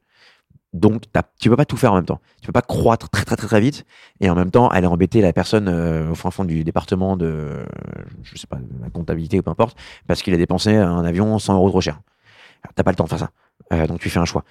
Donc, 0.75 1.03
tu 1.39 1.49
peux 1.49 1.55
pas 1.55 1.63
tout 1.63 1.77
faire 1.77 1.93
en 1.93 1.95
même 1.95 2.05
temps. 2.05 2.19
Tu 2.41 2.47
peux 2.47 2.51
pas 2.51 2.61
croître 2.61 3.09
très 3.09 3.23
très 3.23 3.37
très 3.37 3.47
très 3.47 3.61
vite 3.61 3.85
et 4.19 4.29
en 4.29 4.35
même 4.35 4.51
temps 4.51 4.67
aller 4.67 4.87
embêter 4.87 5.21
la 5.21 5.31
personne 5.31 5.69
euh, 5.69 6.11
au 6.11 6.15
fin 6.15 6.31
fond 6.31 6.43
du 6.43 6.65
département 6.65 7.15
de, 7.15 7.25
euh, 7.25 7.65
je 8.23 8.37
sais 8.37 8.45
pas, 8.45 8.57
la 8.81 8.89
comptabilité 8.89 9.39
ou 9.39 9.41
peu 9.41 9.51
importe, 9.51 9.77
parce 10.05 10.21
qu'il 10.21 10.33
a 10.33 10.37
dépensé 10.37 10.75
un 10.75 11.05
avion 11.05 11.39
100 11.39 11.55
euros 11.55 11.69
trop 11.69 11.79
cher. 11.79 12.01
T'as 12.75 12.83
pas 12.83 12.91
le 12.91 12.97
temps 12.97 13.05
de 13.05 13.09
faire 13.09 13.19
ça. 13.19 13.29
Euh, 13.71 13.87
donc 13.87 13.99
tu 13.99 14.09
fais 14.09 14.19
un 14.19 14.25
choix. 14.25 14.43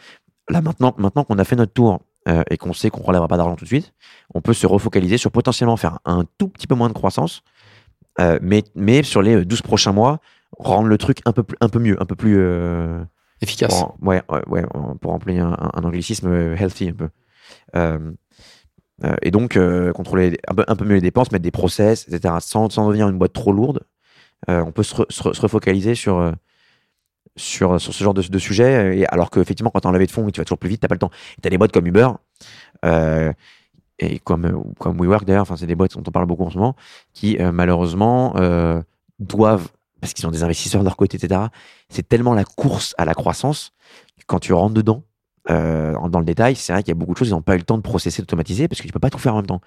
Là 0.49 0.63
maintenant, 0.63 0.95
maintenant 0.97 1.25
qu'on 1.25 1.39
a 1.39 1.45
fait 1.45 1.57
notre 1.57 1.75
tour 1.75 2.01
euh, 2.27 2.43
et 2.51 2.57
qu'on 2.57 2.73
sait 2.73 2.89
qu'on 2.89 3.03
relèvera 3.03 3.29
pas 3.29 3.37
d'argent 3.37 3.57
tout 3.57 3.65
de 3.65 3.69
suite, 3.69 3.93
on 4.35 4.41
peut 4.41 4.55
se 4.55 4.67
refocaliser 4.67 5.19
sur 5.19 5.31
potentiellement 5.31 5.77
faire 5.77 5.99
un 6.07 6.25
tout 6.39 6.49
petit 6.49 6.67
peu 6.67 6.75
moins 6.75 6.89
de 6.89 6.95
croissance, 6.95 7.43
euh, 8.21 8.39
mais, 8.43 8.65
mais 8.75 9.03
sur 9.03 9.23
les 9.23 9.45
12 9.45 9.63
prochains 9.63 9.93
mois, 9.93 10.21
rendre 10.59 10.89
le 10.89 10.99
truc 10.99 11.19
un 11.25 11.33
peu, 11.33 11.45
un 11.61 11.69
peu 11.69 11.79
mieux, 11.79 12.01
un 12.01 12.07
peu 12.07 12.15
plus... 12.17 12.37
euh, 12.39 13.03
Efficace. 13.41 13.75
pour, 13.79 13.97
ouais, 14.03 14.23
ouais, 14.47 14.65
pour 15.01 15.13
employer 15.13 15.41
un, 15.41 15.57
un 15.75 15.83
anglicisme 15.85 16.29
euh, 16.29 16.57
healthy 16.57 16.89
un 16.91 16.93
peu. 16.93 17.09
Euh, 17.77 18.13
euh, 19.05 19.17
et 19.23 19.31
donc, 19.31 19.57
euh, 19.57 19.93
contrôler 19.93 20.39
un 20.49 20.55
peu, 20.55 20.65
un 20.69 20.77
peu 20.77 20.85
mieux 20.85 20.95
les 20.95 21.01
dépenses, 21.01 21.33
mettre 21.33 21.43
des 21.43 21.51
process, 21.51 22.07
etc. 22.09 22.35
Sans, 22.41 22.71
sans 22.71 22.87
devenir 22.87 23.09
une 23.09 23.19
boîte 23.19 23.33
trop 23.33 23.53
lourde, 23.53 23.81
euh, 24.49 24.63
on 24.65 24.71
peut 24.73 24.85
se, 24.85 24.95
re- 24.95 25.07
se 25.13 25.23
re- 25.23 25.35
se 25.35 25.41
refocaliser 25.41 25.95
sur, 25.97 26.19
euh, 26.19 26.33
sur, 27.37 27.81
sur 27.81 27.93
ce 27.93 28.05
genre 28.05 28.15
de, 28.15 28.23
de 28.23 28.39
sujet. 28.39 28.75
euh, 28.93 28.95
Et 28.95 29.07
alors 29.07 29.31
qu'effectivement, 29.31 29.71
quand 29.71 29.81
tu 29.81 29.87
as 29.89 29.91
un 29.91 29.93
levée 29.93 30.07
de 30.07 30.13
fonds 30.13 30.29
tu 30.31 30.41
vas 30.41 30.45
toujours 30.45 30.59
plus 30.59 30.69
vite, 30.71 30.81
tu 30.81 30.87
pas 30.89 30.95
le 30.95 30.99
temps. 31.01 31.11
Tu 31.43 31.47
as 31.47 31.51
des 31.51 31.59
boîtes 31.59 31.73
comme 31.73 31.87
Uber, 31.87 32.09
euh, 32.85 33.33
et 33.99 34.19
comme, 34.19 34.73
comme 34.79 34.99
WeWork 34.99 35.25
d'ailleurs, 35.25 35.43
enfin, 35.43 35.57
c'est 35.57 35.67
des 35.67 35.75
boîtes 35.75 35.95
dont 35.95 36.03
on 36.07 36.11
parle 36.11 36.27
beaucoup 36.27 36.45
en 36.45 36.51
ce 36.51 36.59
moment, 36.59 36.77
qui 37.13 37.39
euh, 37.39 37.53
malheureusement 37.53 38.35
euh, 38.37 38.83
doivent, 39.19 39.69
parce 40.01 40.13
qu'ils 40.13 40.27
ont 40.27 40.31
des 40.31 40.43
investisseurs 40.43 40.81
de 40.81 40.85
leur 40.85 40.97
côté, 40.97 41.17
etc., 41.17 41.43
c'est 41.89 42.09
tellement 42.09 42.35
la 42.35 42.45
course 42.45 42.95
à 42.99 43.05
la 43.05 43.15
croissance 43.15 43.73
quand 44.27 44.41
tu 44.41 44.53
rentres 44.53 44.75
dedans, 44.75 45.05
euh, 45.51 45.95
dans 46.09 46.19
le 46.19 46.25
détail, 46.25 46.57
c'est 46.57 46.73
vrai 46.73 46.83
qu'il 46.83 46.91
y 46.91 46.97
a 46.97 46.99
beaucoup 46.99 47.13
de 47.13 47.19
choses, 47.19 47.29
ils 47.29 47.33
n'ont 47.33 47.43
pas 47.43 47.55
eu 47.55 47.59
le 47.59 47.65
temps 47.65 47.77
de 47.77 47.83
processer, 47.83 48.23
d'automatiser, 48.23 48.69
parce 48.69 48.81
que 48.81 48.87
tu 48.87 48.93
peux 48.93 48.99
pas 48.99 49.11
tout 49.11 49.19
faire 49.19 49.35
en 49.35 49.39
même 49.39 49.47
temps. 49.47 49.61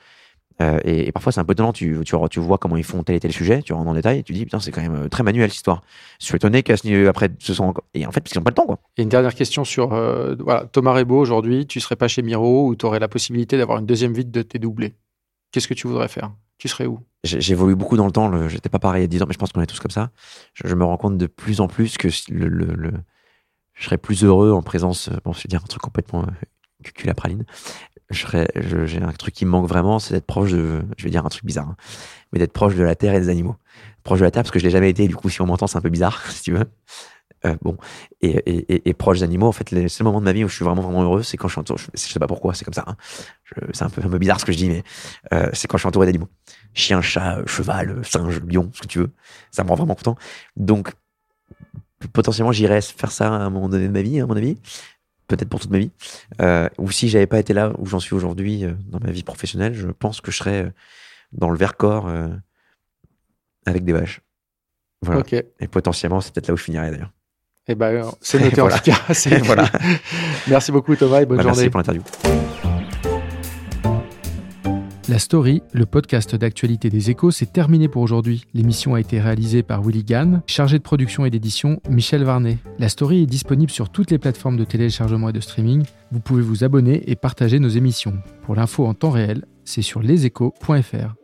Euh, 0.61 0.79
et, 0.83 1.07
et 1.07 1.11
parfois, 1.11 1.31
c'est 1.31 1.39
un 1.39 1.45
peu 1.45 1.53
étonnant, 1.53 1.71
tu, 1.71 1.99
tu, 2.03 2.15
tu 2.31 2.39
vois 2.39 2.57
comment 2.57 2.77
ils 2.77 2.83
font 2.83 3.03
tel 3.03 3.15
et 3.15 3.19
tel 3.19 3.31
sujet, 3.31 3.61
tu 3.61 3.73
rentres 3.73 3.85
dans 3.85 3.91
le 3.91 3.99
détail, 3.99 4.19
et 4.19 4.23
tu 4.23 4.33
dis, 4.33 4.43
putain, 4.43 4.59
c'est 4.59 4.71
quand 4.71 4.81
même 4.81 4.95
euh, 4.95 5.07
très 5.09 5.21
manuel 5.21 5.49
cette 5.49 5.57
histoire. 5.57 5.83
Je 6.19 6.25
suis 6.25 6.35
étonné 6.35 6.63
qu'à 6.63 6.77
ce 6.77 6.87
niveau, 6.87 7.07
après, 7.07 7.29
ce 7.39 7.53
sont 7.53 7.65
encore... 7.65 7.83
Et 7.93 8.05
en 8.07 8.11
fait, 8.11 8.21
parce 8.21 8.31
qu'ils 8.31 8.39
n'ont 8.39 8.43
pas 8.43 8.49
le 8.51 8.55
temps, 8.55 8.65
quoi. 8.65 8.79
Et 8.97 9.03
une 9.03 9.09
dernière 9.09 9.35
question 9.35 9.63
sur 9.63 9.93
euh, 9.93 10.35
voilà, 10.39 10.65
Thomas 10.65 10.93
Rebaud, 10.93 11.19
aujourd'hui, 11.19 11.67
tu 11.67 11.79
serais 11.79 11.95
pas 11.95 12.07
chez 12.07 12.23
Miro 12.23 12.67
ou 12.67 12.75
tu 12.75 12.85
aurais 12.87 12.99
la 12.99 13.07
possibilité 13.07 13.57
d'avoir 13.57 13.77
une 13.77 13.85
deuxième 13.85 14.13
vie 14.13 14.25
de 14.25 14.41
tes 14.41 14.57
doublés? 14.57 14.95
Qu'est-ce 15.51 15.67
que 15.67 15.73
tu 15.75 15.87
voudrais 15.87 16.07
faire? 16.07 16.31
Tu 16.57 16.67
serais 16.67 16.87
où? 16.87 16.99
J'évolue 17.23 17.75
beaucoup 17.75 17.97
dans 17.97 18.05
le 18.05 18.11
temps, 18.11 18.47
j'étais 18.47 18.69
pas 18.69 18.79
pareil 18.79 19.01
il 19.01 19.03
y 19.03 19.05
a 19.05 19.07
10 19.07 19.21
ans, 19.21 19.25
mais 19.27 19.33
je 19.33 19.37
pense 19.37 19.51
qu'on 19.51 19.61
est 19.61 19.67
tous 19.67 19.79
comme 19.79 19.91
ça. 19.91 20.11
Je, 20.53 20.67
je 20.67 20.73
me 20.75 20.83
rends 20.83 20.97
compte 20.97 21.17
de 21.17 21.27
plus 21.27 21.61
en 21.61 21.67
plus 21.67 21.97
que 21.97 22.09
si 22.09 22.31
le, 22.31 22.47
le- 22.47 22.73
le- 22.73 22.93
je 23.75 23.85
serais 23.85 23.97
plus 23.97 24.23
heureux 24.23 24.51
en 24.51 24.63
présence, 24.63 25.09
bon, 25.23 25.33
je 25.33 25.43
vais 25.43 25.47
dire 25.49 25.61
un 25.63 25.67
truc 25.67 25.81
complètement 25.83 26.23
euh, 26.23 27.09
à 27.09 27.13
praline. 27.13 27.45
J'ai 28.09 29.01
un 29.01 29.11
truc 29.11 29.33
qui 29.33 29.45
me 29.45 29.51
manque 29.51 29.67
vraiment, 29.67 29.99
c'est 29.99 30.13
d'être 30.13 30.25
proche 30.25 30.51
de, 30.51 30.81
je 30.97 31.03
vais 31.03 31.09
dire 31.09 31.25
un 31.25 31.29
truc 31.29 31.43
bizarre, 31.43 31.69
hein, 31.69 31.75
mais 32.31 32.39
d'être 32.39 32.53
proche 32.53 32.75
de 32.75 32.83
la 32.83 32.95
terre 32.95 33.13
et 33.13 33.19
des 33.19 33.29
animaux. 33.29 33.55
Proche 34.03 34.19
de 34.19 34.23
la 34.23 34.31
terre, 34.31 34.43
parce 34.43 34.51
que 34.51 34.59
je 34.59 34.63
l'ai 34.63 34.69
jamais 34.71 34.89
été, 34.89 35.07
du 35.07 35.15
coup, 35.15 35.29
si 35.29 35.41
on 35.41 35.45
m'entend, 35.45 35.67
c'est 35.67 35.77
un 35.77 35.81
peu 35.81 35.89
bizarre, 35.89 36.25
si 36.31 36.43
tu 36.43 36.53
veux. 36.53 36.65
Euh, 37.45 37.55
bon, 37.61 37.77
et, 38.21 38.93
proche 38.93 39.19
des 39.19 39.23
animaux, 39.23 39.47
en 39.47 39.51
fait, 39.51 39.71
les 39.71 39.89
seuls 39.89 40.05
moments 40.05 40.19
de 40.19 40.25
ma 40.25 40.31
vie 40.31 40.43
où 40.43 40.47
je 40.47 40.55
suis 40.55 40.65
vraiment, 40.65 40.81
vraiment 40.81 41.03
heureux, 41.03 41.21
c'est 41.21 41.37
quand 41.37 41.47
je 41.47 41.53
suis 41.53 41.59
entouré, 41.59 41.79
je, 41.79 41.87
je 41.93 42.11
sais 42.11 42.19
pas 42.19 42.27
pourquoi, 42.27 42.53
c'est 42.53 42.65
comme 42.65 42.73
ça. 42.73 42.85
hein. 42.87 42.95
C'est 43.73 43.83
un 43.83 43.89
peu, 43.89 44.01
un 44.03 44.09
peu 44.09 44.17
bizarre 44.17 44.39
ce 44.39 44.45
que 44.45 44.51
je 44.51 44.57
dis, 44.57 44.69
mais 44.69 44.83
euh, 45.33 45.49
c'est 45.53 45.67
quand 45.67 45.77
je 45.77 45.81
suis 45.81 45.87
entouré 45.87 46.05
d'animaux 46.07 46.29
chien, 46.77 47.01
chat, 47.01 47.41
cheval, 47.45 48.01
singe, 48.05 48.41
lion, 48.47 48.69
ce 48.73 48.81
que 48.81 48.87
tu 48.87 48.99
veux. 48.99 49.11
Ça 49.51 49.63
me 49.63 49.69
rend 49.69 49.75
vraiment 49.75 49.95
content. 49.95 50.15
Donc, 50.55 50.91
potentiellement, 52.13 52.51
j'irais 52.51 52.81
faire 52.81 53.11
ça 53.11 53.27
à 53.27 53.39
un 53.39 53.49
moment 53.49 53.67
donné 53.67 53.87
de 53.87 53.93
ma 53.93 54.01
vie, 54.01 54.19
à 54.21 54.25
mon 54.25 54.35
avis. 54.35 54.57
Peut-être 55.27 55.49
pour 55.49 55.59
toute 55.59 55.71
ma 55.71 55.79
vie. 55.79 55.91
Euh, 56.41 56.69
ou 56.77 56.89
si 56.91 57.09
j'avais 57.09 57.27
pas 57.27 57.39
été 57.39 57.53
là 57.53 57.73
où 57.77 57.85
j'en 57.85 57.99
suis 57.99 58.15
aujourd'hui 58.15 58.63
euh, 58.63 58.73
dans 58.85 58.99
ma 58.99 59.11
vie 59.11 59.23
professionnelle, 59.23 59.73
je 59.73 59.87
pense 59.87 60.21
que 60.21 60.31
je 60.31 60.37
serais 60.37 60.63
euh, 60.65 60.69
dans 61.33 61.49
le 61.49 61.57
Vercors 61.57 62.07
euh, 62.07 62.29
avec 63.65 63.83
des 63.83 63.91
vaches. 63.93 64.21
Voilà. 65.01 65.19
Ok. 65.21 65.33
Et 65.33 65.45
Et 65.59 65.67
potentiellement, 65.67 66.21
c'est 66.21 66.33
peut-être 66.33 66.47
là 66.47 66.53
où 66.53 66.57
je 66.57 66.63
finirais 66.63 66.91
d'ailleurs. 66.91 67.11
ben, 67.67 67.81
euh, 67.87 68.03
c'est 68.21 68.39
noté 68.43 68.61
Voilà. 68.61 68.75
en 68.75 68.79
tout 68.79 68.85
cas. 68.91 69.39
Voilà. 69.43 69.69
Merci 70.47 70.71
beaucoup 70.71 70.95
Thomas 70.95 71.21
et 71.21 71.25
bonne 71.25 71.37
Bah, 71.37 71.43
journée. 71.43 71.57
merci 71.57 71.69
pour 71.69 71.79
l'interview. 71.79 72.46
La 75.09 75.19
Story, 75.19 75.61
le 75.71 75.85
podcast 75.85 76.35
d'actualité 76.35 76.89
des 76.89 77.09
échos, 77.09 77.31
c'est 77.31 77.53
terminé 77.53 77.87
pour 77.87 78.01
aujourd'hui. 78.01 78.43
L'émission 78.53 78.93
a 78.93 78.99
été 78.99 79.21
réalisée 79.21 79.63
par 79.63 79.81
Willy 79.81 80.03
Gann, 80.03 80.41
chargé 80.47 80.77
de 80.79 80.83
production 80.83 81.23
et 81.25 81.29
d'édition 81.29 81.79
Michel 81.89 82.25
Varnet. 82.25 82.57
La 82.77 82.89
Story 82.89 83.23
est 83.23 83.25
disponible 83.25 83.71
sur 83.71 83.89
toutes 83.89 84.11
les 84.11 84.17
plateformes 84.17 84.57
de 84.57 84.65
téléchargement 84.65 85.29
et 85.29 85.33
de 85.33 85.39
streaming. 85.39 85.83
Vous 86.11 86.19
pouvez 86.19 86.41
vous 86.41 86.65
abonner 86.65 87.09
et 87.09 87.15
partager 87.15 87.59
nos 87.59 87.69
émissions. 87.69 88.17
Pour 88.41 88.55
l'info 88.55 88.85
en 88.85 88.93
temps 88.93 89.11
réel, 89.11 89.45
c'est 89.63 89.81
sur 89.81 90.01
leséchos.fr. 90.01 91.15